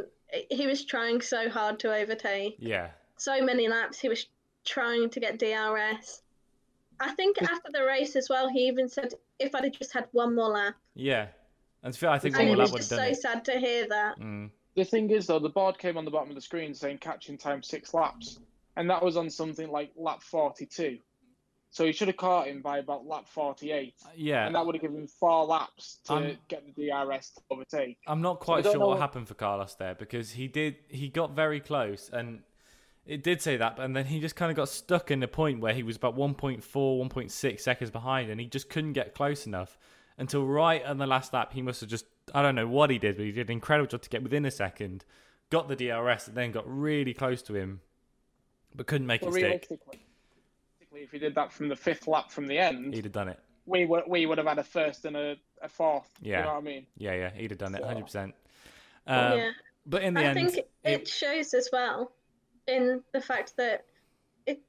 [0.48, 2.54] he was trying so hard to overtake.
[2.60, 4.26] yeah, So many laps, he was
[4.64, 6.22] trying to get DRS.
[7.00, 10.08] I think after the race as well, he even said, "If I'd have just had
[10.12, 11.28] one more lap," yeah.
[11.82, 13.16] And to I think And one more lap was would just have so done it.
[13.20, 14.18] sad to hear that.
[14.18, 16.98] Mm, the thing is, though, the board came on the bottom of the screen saying
[16.98, 18.38] catching time six laps,
[18.76, 20.98] and that was on something like lap forty-two.
[21.70, 24.82] So he should have caught him by about lap forty-eight, yeah, and that would have
[24.82, 27.98] given him four laps to I'm- get the DRS to overtake.
[28.06, 31.08] I'm not quite don't sure what what- happened for Carlos there because he did he
[31.08, 32.44] got very close and
[33.06, 35.60] it did say that, and then he just kind of got stuck in a point
[35.60, 39.76] where he was about 1.4, 1.6 seconds behind, and he just couldn't get close enough
[40.18, 41.52] until right on the last lap.
[41.52, 43.88] He must have just I don't know what he did, but he did an incredible
[43.88, 45.04] job to get within a second,
[45.50, 47.80] got the DRS, and then got really close to him,
[48.74, 49.42] but couldn't make But it stick.
[49.44, 49.78] realistically,
[50.80, 53.28] realistically, if he did that from the fifth lap from the end, He'd have done
[53.28, 53.38] it.
[53.66, 56.08] we would we would have had a first and a, a fourth.
[56.22, 56.38] Yeah.
[56.38, 56.86] You know what I mean?
[56.96, 58.34] Yeah, yeah, he'd have done it, So- hundred percent.
[59.06, 59.50] Um, yeah.
[59.86, 60.38] But in the end.
[60.38, 62.10] I end, think it, it- shows as well
[62.66, 63.84] in the fact that
[64.46, 64.60] it,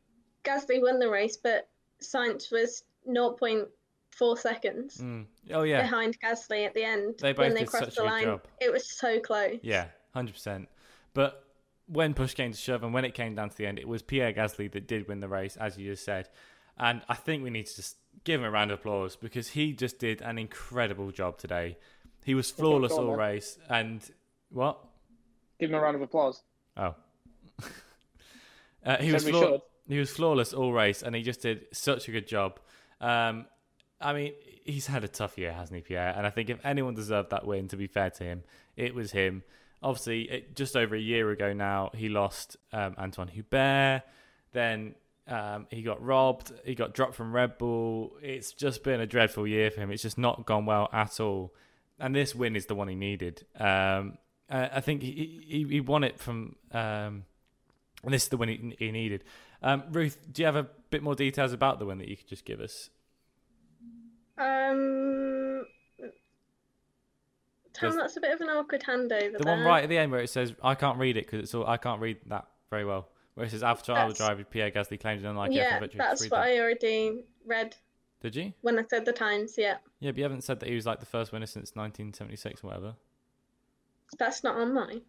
[0.43, 1.67] Gasly won the race, but
[2.01, 5.25] Sainz was 0.4 seconds Mm.
[5.51, 8.03] Oh yeah, behind Gasly at the end They both when they did crossed such the
[8.03, 8.23] a line.
[8.23, 8.41] job.
[8.61, 9.59] It was so close.
[9.61, 10.67] yeah, hundred percent.
[11.13, 11.43] But
[11.87, 14.01] when push came to shove, and when it came down to the end, it was
[14.01, 16.29] Pierre Gasly that did win the race, as you just said.
[16.77, 19.71] And I think we need to just give him a round of applause because he
[19.71, 21.77] just did an incredible job today.
[22.25, 24.01] He was flawless all race, and
[24.49, 24.79] what?
[25.59, 26.41] Give him a round of applause.
[26.75, 26.95] Oh.
[28.85, 32.11] uh, he was flaw- he was flawless all race, and he just did such a
[32.11, 32.59] good job.
[33.01, 33.45] Um,
[34.01, 34.33] I mean,
[34.63, 36.13] he's had a tough year, hasn't he, Pierre?
[36.15, 38.43] And I think if anyone deserved that win, to be fair to him,
[38.75, 39.43] it was him.
[39.81, 44.03] Obviously, it, just over a year ago now, he lost um, Antoine Hubert.
[44.53, 44.95] Then
[45.27, 46.51] um, he got robbed.
[46.63, 48.17] He got dropped from Red Bull.
[48.21, 49.91] It's just been a dreadful year for him.
[49.91, 51.53] It's just not gone well at all.
[51.99, 53.45] And this win is the one he needed.
[53.57, 54.17] Um,
[54.49, 57.25] I I think he, he, he won it from, um,
[58.05, 59.23] and this is the win he, he needed.
[59.61, 62.27] Um, Ruth, do you have a bit more details about the win that you could
[62.27, 62.89] just give us?
[64.37, 65.65] Um,
[67.73, 69.37] Tom, that's a bit of an awkward handover.
[69.37, 69.55] The there.
[69.55, 71.65] one right at the end where it says, "I can't read it because it's all
[71.67, 74.99] I can't read that very well." Where it says, "After Child That's- driver Pierre Gasly
[74.99, 76.47] claims an unlike yeah, F1 victory." that's Read what that.
[76.47, 77.75] I already read
[78.21, 78.53] Did you?
[78.61, 79.55] when I said the times.
[79.57, 82.63] Yeah, Yeah, but you haven't said that he was like the first winner since 1976
[82.63, 82.95] or whatever.
[84.17, 85.01] that's not on mine.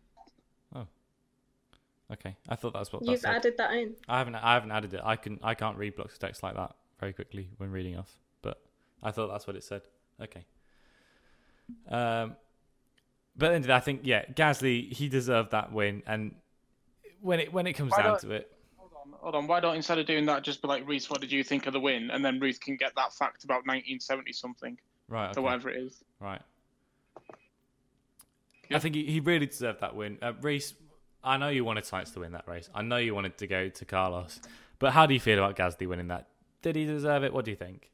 [2.13, 3.35] Okay, I thought that's what You've said.
[3.35, 3.95] added that in.
[4.09, 4.37] I haven't.
[4.37, 5.01] I haven't added it.
[5.05, 5.41] I can.
[5.43, 8.17] I can't read blocks of text like that very quickly when reading off.
[8.43, 8.61] But
[9.03, 9.83] I thought that's what it said.
[10.23, 10.45] Okay.
[11.89, 12.37] Um,
[13.37, 16.35] but then I think yeah, Gasly he deserved that win, and
[17.21, 19.47] when it when it comes Why down to it, Hold on, hold on.
[19.49, 21.73] Why don't instead of doing that, just be like Reese, what did you think of
[21.73, 22.11] the win?
[22.13, 24.79] And then Ruth can get that fact about 1970 something
[25.09, 25.27] right?
[25.27, 25.41] or Okay.
[25.41, 26.05] whatever it is.
[26.21, 26.41] Right.
[28.71, 28.77] Yeah.
[28.77, 30.19] I think he, he really deserved that win.
[30.23, 30.75] Uh, Reese,
[31.27, 32.71] I know you wanted Sainz to win that race.
[32.73, 34.41] I know you wanted to go to Carlos.
[34.79, 36.29] But how do you feel about Gasly winning that?
[36.63, 37.33] Did he deserve it?
[37.33, 37.91] What do you think?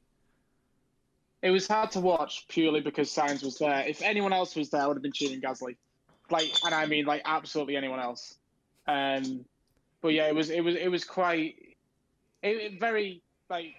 [1.41, 3.85] It was hard to watch purely because Sainz was there.
[3.87, 5.77] If anyone else was there, I would have been cheering Gasly.
[6.31, 8.37] Like, and I mean, like, absolutely anyone else.
[8.87, 9.45] Um,
[10.03, 11.55] but yeah, it was, it was, it was quite,
[12.43, 13.75] it, it very like,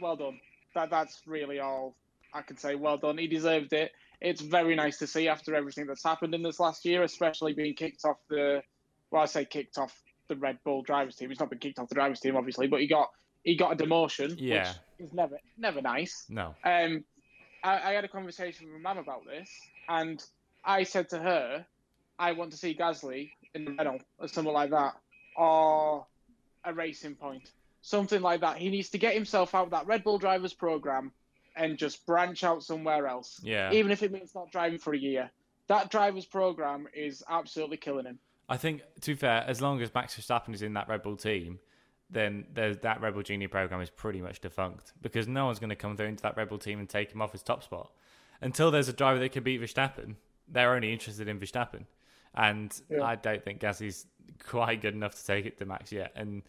[0.00, 0.40] well done.
[0.74, 1.96] That that's really all
[2.32, 2.74] I can say.
[2.74, 3.18] Well done.
[3.18, 3.92] He deserved it.
[4.20, 7.74] It's very nice to see after everything that's happened in this last year, especially being
[7.74, 8.62] kicked off the,
[9.10, 11.28] well, I say kicked off the Red Bull drivers team.
[11.28, 13.08] He's not been kicked off the drivers team, obviously, but he got
[13.42, 14.72] he got a demotion, Yeah.
[14.98, 16.26] which is never never nice.
[16.28, 16.54] No.
[16.64, 17.04] Um,
[17.62, 19.50] I, I had a conversation with my mum about this,
[19.88, 20.22] and
[20.64, 21.64] I said to her,
[22.18, 24.94] I want to see Gasly in the Renault or something like that,
[25.36, 26.06] or
[26.64, 27.50] a racing point,
[27.82, 28.58] something like that.
[28.58, 31.12] He needs to get himself out of that Red Bull drivers program
[31.56, 33.72] and just branch out somewhere else, Yeah.
[33.72, 35.30] even if it means not driving for a year.
[35.66, 38.18] That drivers program is absolutely killing him.
[38.50, 41.16] I think, to be fair, as long as Max Verstappen is in that Red Bull
[41.16, 41.60] team,
[42.10, 45.70] then there's, that Red Bull Junior program is pretty much defunct because no one's going
[45.70, 47.92] to come through into that Red Bull team and take him off his top spot.
[48.40, 50.16] Until there's a driver that can beat Verstappen,
[50.48, 51.84] they're only interested in Verstappen.
[52.34, 53.04] And Yeah.
[53.04, 54.06] I don't think Gasly's
[54.44, 56.12] quite good enough to take it to Max yet.
[56.16, 56.42] And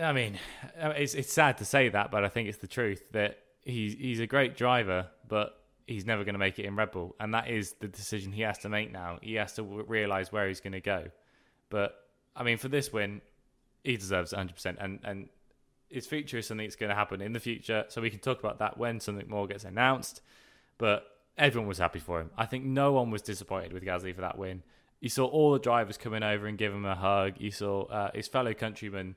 [0.00, 0.38] I mean,
[0.80, 3.94] uh, it's it's sad to say that, but I think it's the truth that he's
[3.94, 5.61] he's a great driver, but
[5.92, 8.42] he's never going to make it in Red Bull, and that is the decision he
[8.42, 9.18] has to make now.
[9.22, 11.06] He has to w- realize where he's going to go.
[11.70, 11.94] But
[12.34, 13.20] I mean, for this win,
[13.84, 15.28] he deserves 100, percent and and
[15.88, 17.84] his future is something that's going to happen in the future.
[17.88, 20.22] So we can talk about that when something more gets announced.
[20.78, 21.04] But
[21.36, 22.30] everyone was happy for him.
[22.36, 24.62] I think no one was disappointed with Gasly for that win.
[25.00, 27.34] You saw all the drivers coming over and give him a hug.
[27.38, 29.16] You saw uh, his fellow countryman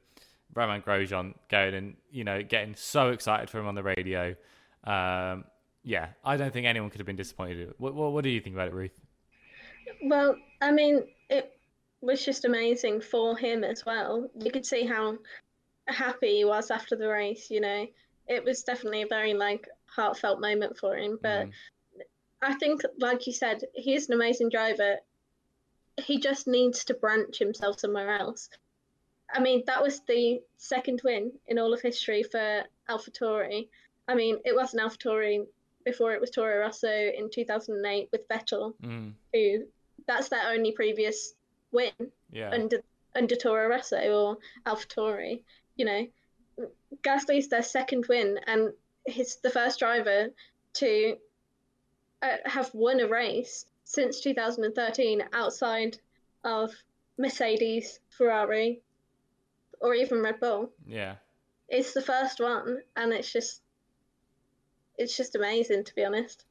[0.53, 4.35] Romain Grosjean going and you know getting so excited for him on the radio.
[4.83, 5.45] Um,
[5.85, 7.73] yeah, I don't think anyone could have been disappointed.
[7.77, 8.91] What, what, what do you think about it, Ruth?
[10.03, 11.55] Well, I mean, it
[12.01, 14.27] was just amazing for him as well.
[14.39, 15.19] You could see how
[15.87, 17.85] happy he was after the race, you know.
[18.27, 21.51] It was definitely a very like heartfelt moment for him, but Mm.
[22.41, 24.97] I think like you said, he is an amazing driver.
[25.97, 28.49] He just needs to branch himself somewhere else.
[29.33, 33.67] I mean, that was the second win in all of history for AlphaTauri.
[34.07, 35.47] I mean, it wasn't AlphaTauri
[35.85, 39.13] before it was Toro Rosso in 2008 with Vettel Mm.
[39.33, 39.65] who
[40.07, 41.33] that's their only previous
[41.71, 41.93] win
[42.31, 42.83] Yeah, under
[43.15, 45.41] under Toro Rosso or AlphaTauri.
[45.77, 46.07] You know,
[47.03, 48.73] Gasly's their second win, and
[49.05, 50.29] he's the first driver
[50.73, 51.17] to
[52.21, 55.97] uh, have won a race since 2013 outside
[56.43, 56.71] of
[57.17, 58.81] Mercedes, Ferrari,
[59.79, 60.71] or even Red Bull.
[60.85, 61.15] yeah.
[61.67, 63.61] It's the first one, and it's just
[64.97, 66.45] it's just amazing to be honest.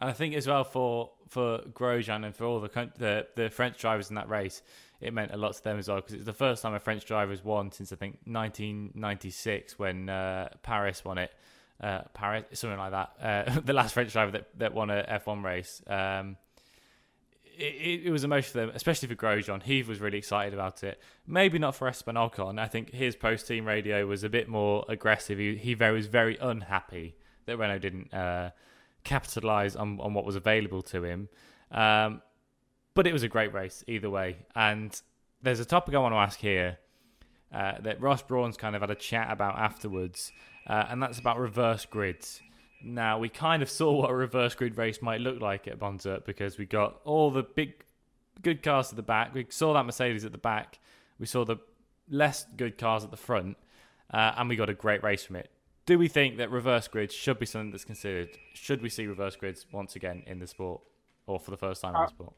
[0.00, 3.78] And I think as well for for Grosjean and for all the the the French
[3.78, 4.62] drivers in that race,
[5.00, 7.04] it meant a lot to them as well because it's the first time a French
[7.04, 11.32] driver has won since I think 1996 when uh, Panis won it.
[11.80, 13.10] uh, Panis, something like that.
[13.20, 15.82] Uh, the last French driver that, that won a F1 race.
[15.86, 16.36] Um,
[17.56, 19.62] it, it, was emotional for them, especially for Grosjean.
[19.62, 21.00] He was really excited about it.
[21.26, 22.58] Maybe not for Esteban Ocon.
[22.60, 25.38] I think his post team radio was a bit more aggressive.
[25.38, 27.16] He, he was very unhappy
[27.48, 28.50] that Renault didn't uh,
[29.04, 31.28] capitalise on, on what was available to him.
[31.70, 32.22] Um,
[32.94, 34.38] but it was a great race either way.
[34.54, 34.98] And
[35.42, 36.78] there's a topic I want to ask here
[37.52, 40.32] uh, that Ross Brawn's kind of had a chat about afterwards,
[40.66, 42.40] uh, and that's about reverse grids.
[42.82, 46.22] Now, we kind of saw what a reverse grid race might look like at Monza
[46.24, 47.84] because we got all the big
[48.42, 49.34] good cars at the back.
[49.34, 50.78] We saw that Mercedes at the back.
[51.18, 51.56] We saw the
[52.10, 53.56] less good cars at the front,
[54.12, 55.50] uh, and we got a great race from it.
[55.88, 58.28] Do we think that reverse grids should be something that's considered?
[58.52, 60.82] Should we see reverse grids once again in the sport,
[61.26, 62.32] or for the first time in the uh, sport?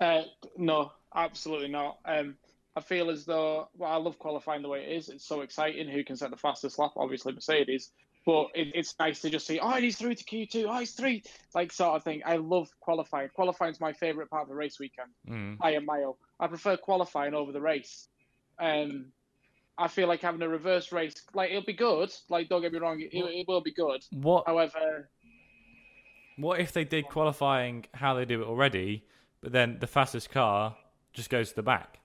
[0.00, 0.22] Uh,
[0.56, 1.98] no, absolutely not.
[2.04, 2.36] Um,
[2.76, 5.08] I feel as though well, I love qualifying the way it is.
[5.08, 5.88] It's so exciting.
[5.88, 6.92] Who can set the fastest lap?
[6.96, 7.90] Obviously Mercedes.
[8.24, 11.24] But it, it's nice to just see, oh, he's through to Q2, oh, he's three,
[11.56, 12.22] like sort of thing.
[12.24, 13.30] I love qualifying.
[13.34, 15.58] Qualifying is my favourite part of the race weekend mm.
[15.58, 16.18] by a mile.
[16.38, 18.06] I prefer qualifying over the race.
[18.60, 19.06] Um,
[19.78, 22.12] I feel like having a reverse race, like it'll be good.
[22.28, 24.04] Like don't get me wrong, it, it will be good.
[24.12, 24.44] What?
[24.46, 25.10] However,
[26.36, 29.04] what if they did qualifying how they do it already,
[29.40, 30.76] but then the fastest car
[31.12, 31.98] just goes to the back?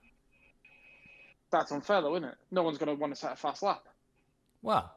[1.50, 2.36] That's unfair, though, isn't it?
[2.50, 3.84] No one's going to want to set a fast lap.
[4.62, 4.90] Well,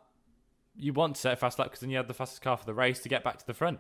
[0.78, 2.66] you want to set a fast lap because then you have the fastest car for
[2.66, 3.80] the race to get back to the front.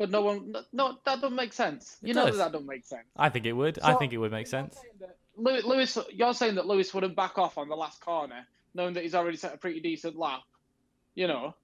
[0.00, 1.98] But no one, no, that doesn't make sense.
[2.00, 3.04] You it know that, that doesn't make sense.
[3.18, 3.76] I think it would.
[3.76, 4.74] So, I think it would make sense.
[5.36, 9.02] Lewis, Lewis, you're saying that Lewis wouldn't back off on the last corner, knowing that
[9.02, 10.40] he's already set a pretty decent lap.
[11.14, 11.54] You know.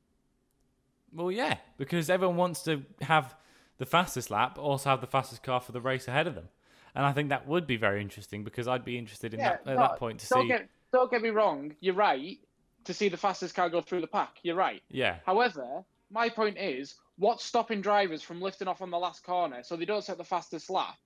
[1.15, 3.35] Well, yeah, because everyone wants to have
[3.79, 6.51] the fastest lap, also have the fastest car for the race ahead of them,
[6.95, 9.61] and I think that would be very interesting because I'd be interested in yeah, that
[9.61, 10.49] at no, that point to don't see.
[10.49, 12.39] Get, don't get me wrong, you're right
[12.85, 14.41] to see the fastest car go through the pack.
[14.43, 14.83] You're right.
[14.91, 15.17] Yeah.
[15.25, 19.77] However, my point is, what's stopping drivers from lifting off on the last corner so
[19.77, 20.97] they don't set the fastest lap,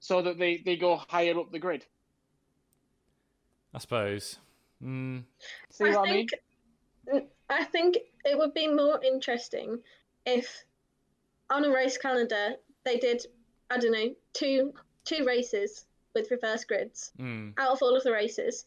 [0.00, 1.84] so that they, they go higher up the grid?
[3.74, 4.38] I suppose.
[4.82, 5.24] Mm.
[5.70, 6.30] See I what think,
[7.08, 7.26] I mean?
[7.50, 9.78] I think it would be more interesting
[10.24, 10.64] if
[11.50, 13.24] on a race calendar they did
[13.70, 14.72] I don't know two
[15.04, 17.52] two races with reverse grids mm.
[17.58, 18.64] out of all of the races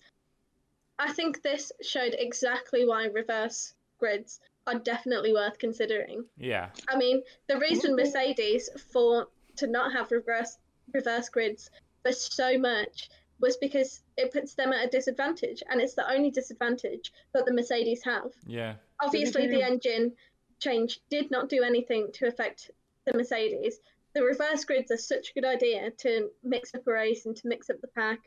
[0.97, 6.25] I think this showed exactly why reverse grids are definitely worth considering.
[6.37, 6.69] Yeah.
[6.87, 10.57] I mean, the reason Mercedes for to not have reverse
[10.93, 11.69] reverse grids
[12.03, 16.29] for so much was because it puts them at a disadvantage, and it's the only
[16.29, 18.31] disadvantage that the Mercedes have.
[18.45, 18.75] Yeah.
[19.01, 20.13] Obviously, the engine
[20.59, 22.71] change did not do anything to affect
[23.05, 23.79] the Mercedes.
[24.13, 27.47] The reverse grids are such a good idea to mix up a race and to
[27.47, 28.19] mix up the pack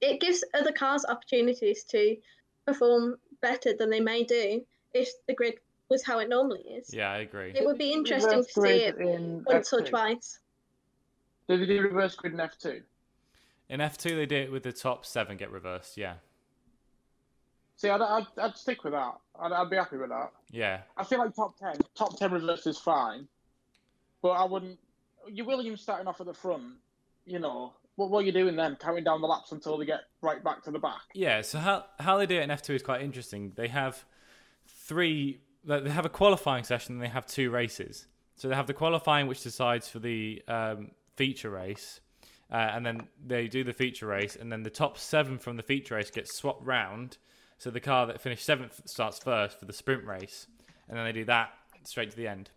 [0.00, 2.16] it gives other cars opportunities to
[2.66, 4.64] perform better than they may do
[4.96, 5.54] if the grid
[5.88, 6.92] was how it normally is.
[6.92, 7.52] Yeah, I agree.
[7.54, 9.72] It would be interesting to see it once F2.
[9.72, 10.38] or twice.
[11.48, 12.82] Did they do reverse grid in F2?
[13.68, 16.14] In F2, they did it with the top seven get reversed, yeah.
[17.76, 19.14] See, I'd, I'd, I'd stick with that.
[19.38, 20.32] I'd, I'd, be happy with that.
[20.50, 20.80] Yeah.
[20.96, 23.28] I feel like top 10, top 10 reverse is fine.
[24.22, 24.78] But I wouldn't.
[25.28, 26.64] You Williams starting off at the front,
[27.26, 28.76] you know, what, what are you doing then?
[28.76, 31.02] Counting down the laps until they get right back to the back?
[31.14, 31.42] Yeah.
[31.42, 33.52] So how how they do it in F two is quite interesting.
[33.56, 34.04] They have
[34.86, 35.40] three.
[35.64, 38.06] They have a qualifying session and they have two races.
[38.36, 42.00] So they have the qualifying, which decides for the um, feature race,
[42.52, 45.62] uh, and then they do the feature race, and then the top seven from the
[45.62, 47.16] feature race gets swapped round.
[47.58, 50.46] So the car that finished seventh starts first for the sprint race,
[50.88, 51.50] and then they do that
[51.84, 52.50] straight to the end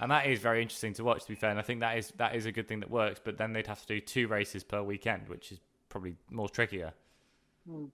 [0.00, 1.22] and that is very interesting to watch.
[1.22, 3.20] To be fair, and I think that is that is a good thing that works.
[3.22, 6.92] But then they'd have to do two races per weekend, which is probably more trickier.
[7.68, 7.86] Hmm.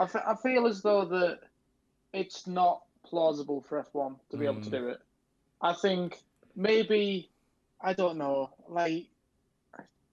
[0.00, 1.40] I, f- I feel as though that
[2.12, 4.50] it's not plausible for F1 to be mm.
[4.50, 4.76] able to hmm.
[4.76, 5.00] do it.
[5.60, 6.20] I think
[6.54, 7.30] maybe
[7.80, 8.50] I don't know.
[8.68, 9.06] Like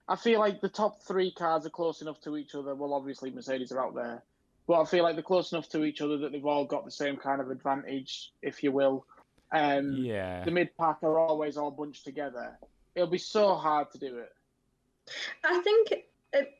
[0.08, 2.74] I feel like the top three cars are close enough to each other.
[2.74, 4.22] Well, obviously Mercedes are out there,
[4.66, 6.90] but I feel like they're close enough to each other that they've all got the
[6.90, 9.04] same kind of advantage, if you will.
[9.52, 10.44] Um, yeah.
[10.44, 12.58] The mid pack are always all bunched together.
[12.94, 14.32] It'll be so hard to do it.
[15.44, 15.92] I think
[16.32, 16.54] it,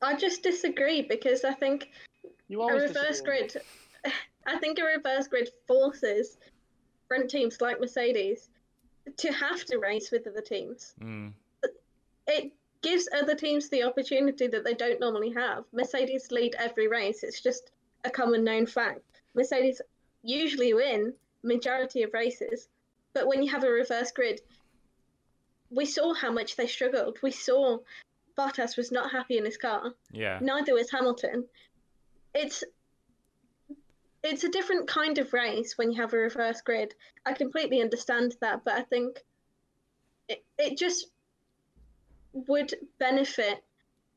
[0.00, 1.88] I just disagree because I think
[2.50, 3.56] a reverse grid.
[4.46, 6.36] I think a reverse grid forces
[7.08, 8.48] front teams like Mercedes
[9.18, 10.94] to have to race with other teams.
[11.00, 11.32] Mm.
[12.26, 15.64] It gives other teams the opportunity that they don't normally have.
[15.72, 17.22] Mercedes lead every race.
[17.22, 17.70] It's just
[18.04, 19.00] a common known fact.
[19.34, 19.80] Mercedes
[20.22, 22.68] usually win majority of races.
[23.12, 24.40] But when you have a reverse grid,
[25.70, 27.18] we saw how much they struggled.
[27.22, 27.78] We saw
[28.36, 29.92] Bottas was not happy in his car.
[30.10, 30.38] Yeah.
[30.40, 31.44] Neither was Hamilton.
[32.34, 32.64] It's
[34.22, 36.94] it's a different kind of race when you have a reverse grid.
[37.26, 39.20] I completely understand that, but I think
[40.28, 41.06] it, it just
[42.32, 43.62] would benefit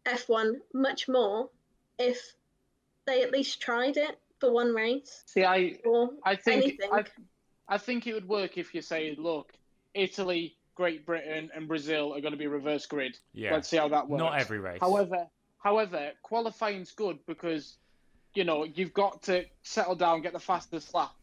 [0.05, 1.49] F1 much more
[1.97, 2.33] if
[3.05, 6.89] they at least tried it for one race See, I or I think anything.
[6.91, 7.03] I,
[7.67, 9.53] I think it would work if you say, look,
[9.93, 13.17] Italy, Great Britain, and Brazil are going to be reverse grid.
[13.33, 13.53] Yeah.
[13.53, 14.19] Let's see how that works.
[14.19, 14.79] Not every race.
[14.79, 15.27] However,
[15.57, 17.77] however, qualifying's good because
[18.35, 21.13] you know you've got to settle down, get the fastest lap.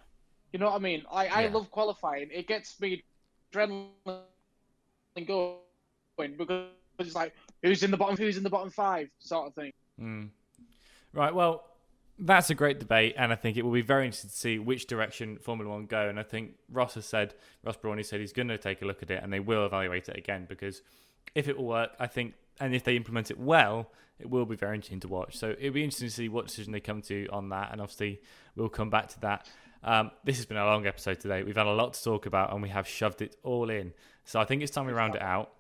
[0.53, 1.05] You know what I mean?
[1.11, 2.29] I, I love qualifying.
[2.33, 3.03] It gets me
[3.53, 4.21] adrenaline
[5.27, 5.59] going
[6.37, 6.67] because
[6.99, 9.73] it's like who's in the bottom, who's in the bottom five, sort of thing.
[10.01, 10.29] Mm.
[11.15, 11.35] Right.
[11.35, 11.65] Well,
[12.19, 14.87] that's a great debate, and I think it will be very interesting to see which
[14.87, 16.09] direction Formula One go.
[16.09, 17.35] And I think Ross has said,
[17.65, 20.09] Ross Brawney said he's going to take a look at it, and they will evaluate
[20.09, 20.83] it again because
[21.35, 24.57] if it will work, I think, and if they implement it well, it will be
[24.57, 25.37] very interesting to watch.
[25.37, 28.21] So it'll be interesting to see what decision they come to on that, and obviously
[28.57, 29.49] we'll come back to that.
[29.85, 31.43] Um, this has been a long episode today.
[31.43, 33.93] We've had a lot to talk about, and we have shoved it all in.
[34.25, 35.51] So I think it's time we round it out.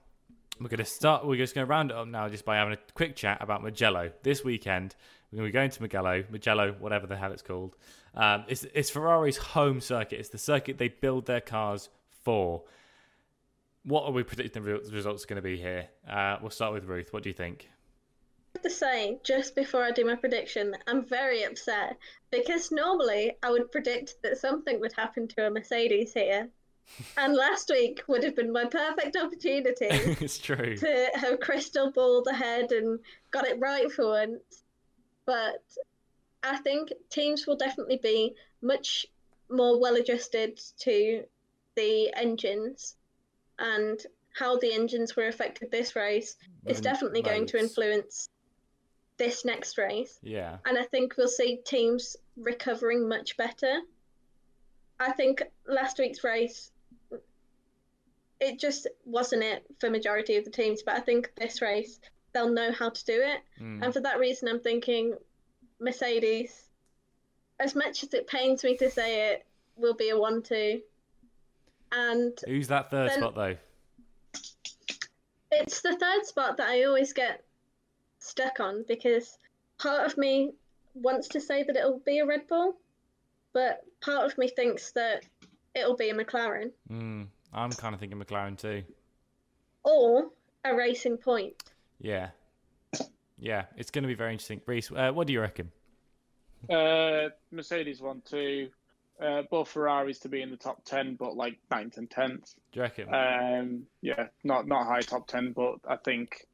[0.60, 1.26] We're going to start.
[1.26, 3.64] We're just going to round it up now, just by having a quick chat about
[3.64, 4.94] Magello this weekend.
[5.32, 7.74] We're going to be going to Mugello, Mugello, whatever the hell it's called.
[8.14, 10.20] Um, it's it's Ferrari's home circuit.
[10.20, 11.88] It's the circuit they build their cars
[12.22, 12.62] for.
[13.84, 15.88] What are we predicting the results are going to be here?
[16.08, 17.12] Uh, we'll start with Ruth.
[17.12, 17.68] What do you think?
[18.54, 21.96] have to say, just before I do my prediction, I'm very upset
[22.30, 26.48] because normally I would predict that something would happen to a Mercedes here.
[27.16, 30.76] and last week would have been my perfect opportunity it's true.
[30.76, 32.98] to have crystal balled ahead and
[33.30, 34.64] got it right for once.
[35.24, 35.62] But
[36.42, 39.06] I think teams will definitely be much
[39.48, 41.24] more well adjusted to
[41.76, 42.96] the engines
[43.58, 44.00] and
[44.34, 46.36] how the engines were affected this race
[46.66, 48.30] is definitely going to influence
[49.18, 50.18] this next race.
[50.22, 50.56] Yeah.
[50.64, 53.80] And I think we'll see teams recovering much better.
[54.98, 56.70] I think last week's race,
[58.40, 60.82] it just wasn't it for majority of the teams.
[60.82, 62.00] But I think this race,
[62.32, 63.40] they'll know how to do it.
[63.60, 63.84] Mm.
[63.84, 65.14] And for that reason, I'm thinking
[65.78, 66.68] Mercedes,
[67.60, 69.46] as much as it pains me to say it,
[69.76, 70.80] will be a 1 2.
[71.92, 73.56] And Who's that third Then- spot though?
[75.50, 77.44] it's the third spot that I always get
[78.18, 79.38] stuck on because
[79.78, 80.52] part of me
[80.94, 82.76] wants to say that it'll be a Red Bull,
[83.52, 85.24] but part of me thinks that
[85.74, 87.28] it'll be a McLaren Mm.
[87.52, 88.82] I'm kind of thinking McLaren too.
[89.84, 90.30] or
[90.64, 91.54] a Racing Point.
[92.00, 92.30] Yeah.
[93.38, 94.60] Yeah, it's going to be very interesting.
[94.66, 95.72] Reese, uh, what do you reckon?
[96.70, 98.70] Uh, Mercedes one, two.
[99.22, 102.54] Uh, both Ferraris to be in the top ten, but like ninth and tenth.
[102.72, 103.14] Do you reckon?
[103.14, 106.46] Um, yeah, not not high top ten, but I think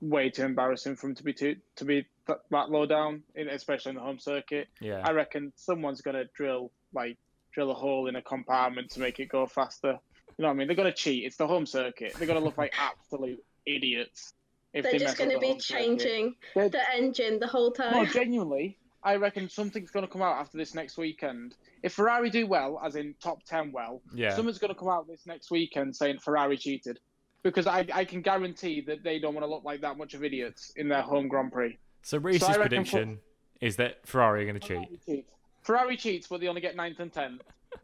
[0.00, 3.48] way too embarrassing for them to be too, to be th- that low down, in,
[3.48, 4.68] especially in the home circuit.
[4.80, 5.02] yeah.
[5.04, 7.16] I reckon someone's gonna drill like
[7.52, 9.98] drill a hole in a compartment to make it go faster.
[10.38, 10.68] You know what I mean?
[10.68, 11.24] They're gonna cheat.
[11.24, 12.14] It's the home circuit.
[12.16, 14.34] They're gonna look like absolute idiots
[14.72, 15.82] if They're they just going to the be home circuit.
[15.82, 17.92] changing They're- the engine the whole time.
[17.92, 18.12] no, time.
[18.12, 21.54] genuinely, I reckon something's going to come out after this next weekend.
[21.82, 24.34] If Ferrari do well, as in top 10 well, Yeah.
[24.34, 26.98] someone's going to come out this next weekend saying Ferrari cheated.
[27.44, 30.24] Because I, I can guarantee that they don't want to look like that much of
[30.24, 31.78] idiots in their home Grand Prix.
[32.02, 33.18] So Reese's reckon prediction
[33.60, 34.76] is that Ferrari are going to cheat.
[34.76, 35.30] Ferrari cheats.
[35.62, 37.40] Ferrari cheats, but they only get 9th and 10th.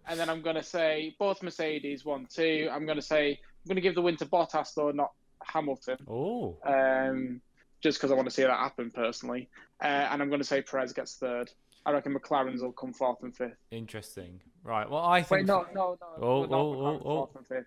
[0.09, 2.69] And then I'm going to say both Mercedes, 1 2.
[2.73, 5.13] I'm going to say, I'm going to give the win to Bottas, though, not
[5.45, 5.99] Hamilton.
[6.09, 7.41] Oh, um,
[7.85, 9.49] just because I want to see that happen personally.
[9.81, 11.53] Uh, and I'm going to say Perez gets third.
[11.85, 13.59] I reckon McLaren's will come fourth and fifth.
[13.71, 14.41] interesting.
[14.65, 14.89] Right.
[14.89, 15.41] Well, I think.
[15.41, 16.07] Wait, no, no, no.
[16.27, 17.03] Oh, not oh, oh, oh.
[17.03, 17.67] fourth and fifth.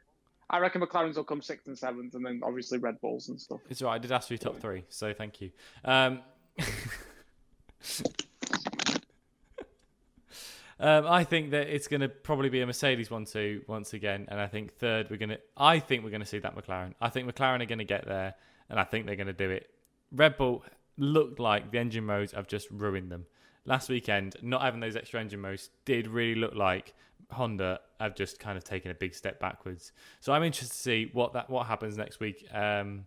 [0.49, 3.59] I reckon McLaren's will come sixth and seventh, and then obviously Red Bulls and stuff.
[3.69, 3.93] It's right.
[3.93, 5.51] I did ask for your top three, so thank you.
[5.85, 6.21] Um,
[10.79, 14.25] um, I think that it's going to probably be a Mercedes one two once again,
[14.29, 15.39] and I think third we're going to.
[15.55, 16.95] I think we're going to see that McLaren.
[16.99, 18.33] I think McLaren are going to get there,
[18.67, 19.69] and I think they're going to do it.
[20.11, 20.63] Red Bull
[20.97, 23.25] looked like the engine modes have just ruined them.
[23.65, 26.93] Last weekend, not having those extra engine modes did really look like
[27.31, 29.91] Honda have just kind of taken a big step backwards.
[30.21, 32.47] So I'm interested to see what that what happens next week.
[32.53, 33.05] Um,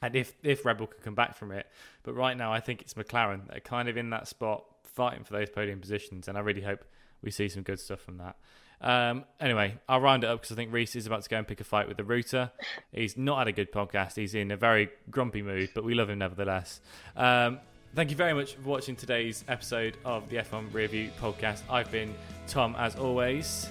[0.00, 1.66] and if if Red Bull can come back from it.
[2.02, 5.24] But right now, I think it's McLaren that are kind of in that spot, fighting
[5.24, 6.84] for those podium positions, and I really hope
[7.22, 8.36] we see some good stuff from that.
[8.82, 11.46] Um, anyway, I'll round it up because I think Reese is about to go and
[11.46, 12.50] pick a fight with the router.
[12.92, 14.16] He's not had a good podcast.
[14.16, 16.80] He's in a very grumpy mood, but we love him nevertheless.
[17.16, 17.60] Um,
[17.94, 21.62] thank you very much for watching today's episode of the F1 Rear View podcast.
[21.70, 22.14] I've been
[22.48, 23.68] Tom, as always.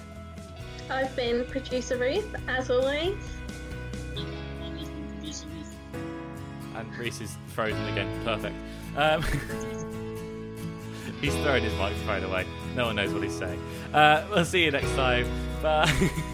[0.88, 3.16] I've been producer Ruth, as always.
[6.74, 8.08] and Reese is frozen again.
[8.24, 8.56] Perfect.
[8.96, 9.22] Um,
[11.20, 12.46] He's throwing his microphone away.
[12.74, 13.60] No one knows what he's saying.
[13.92, 15.26] Uh, we'll see you next time.
[15.62, 16.10] Bye.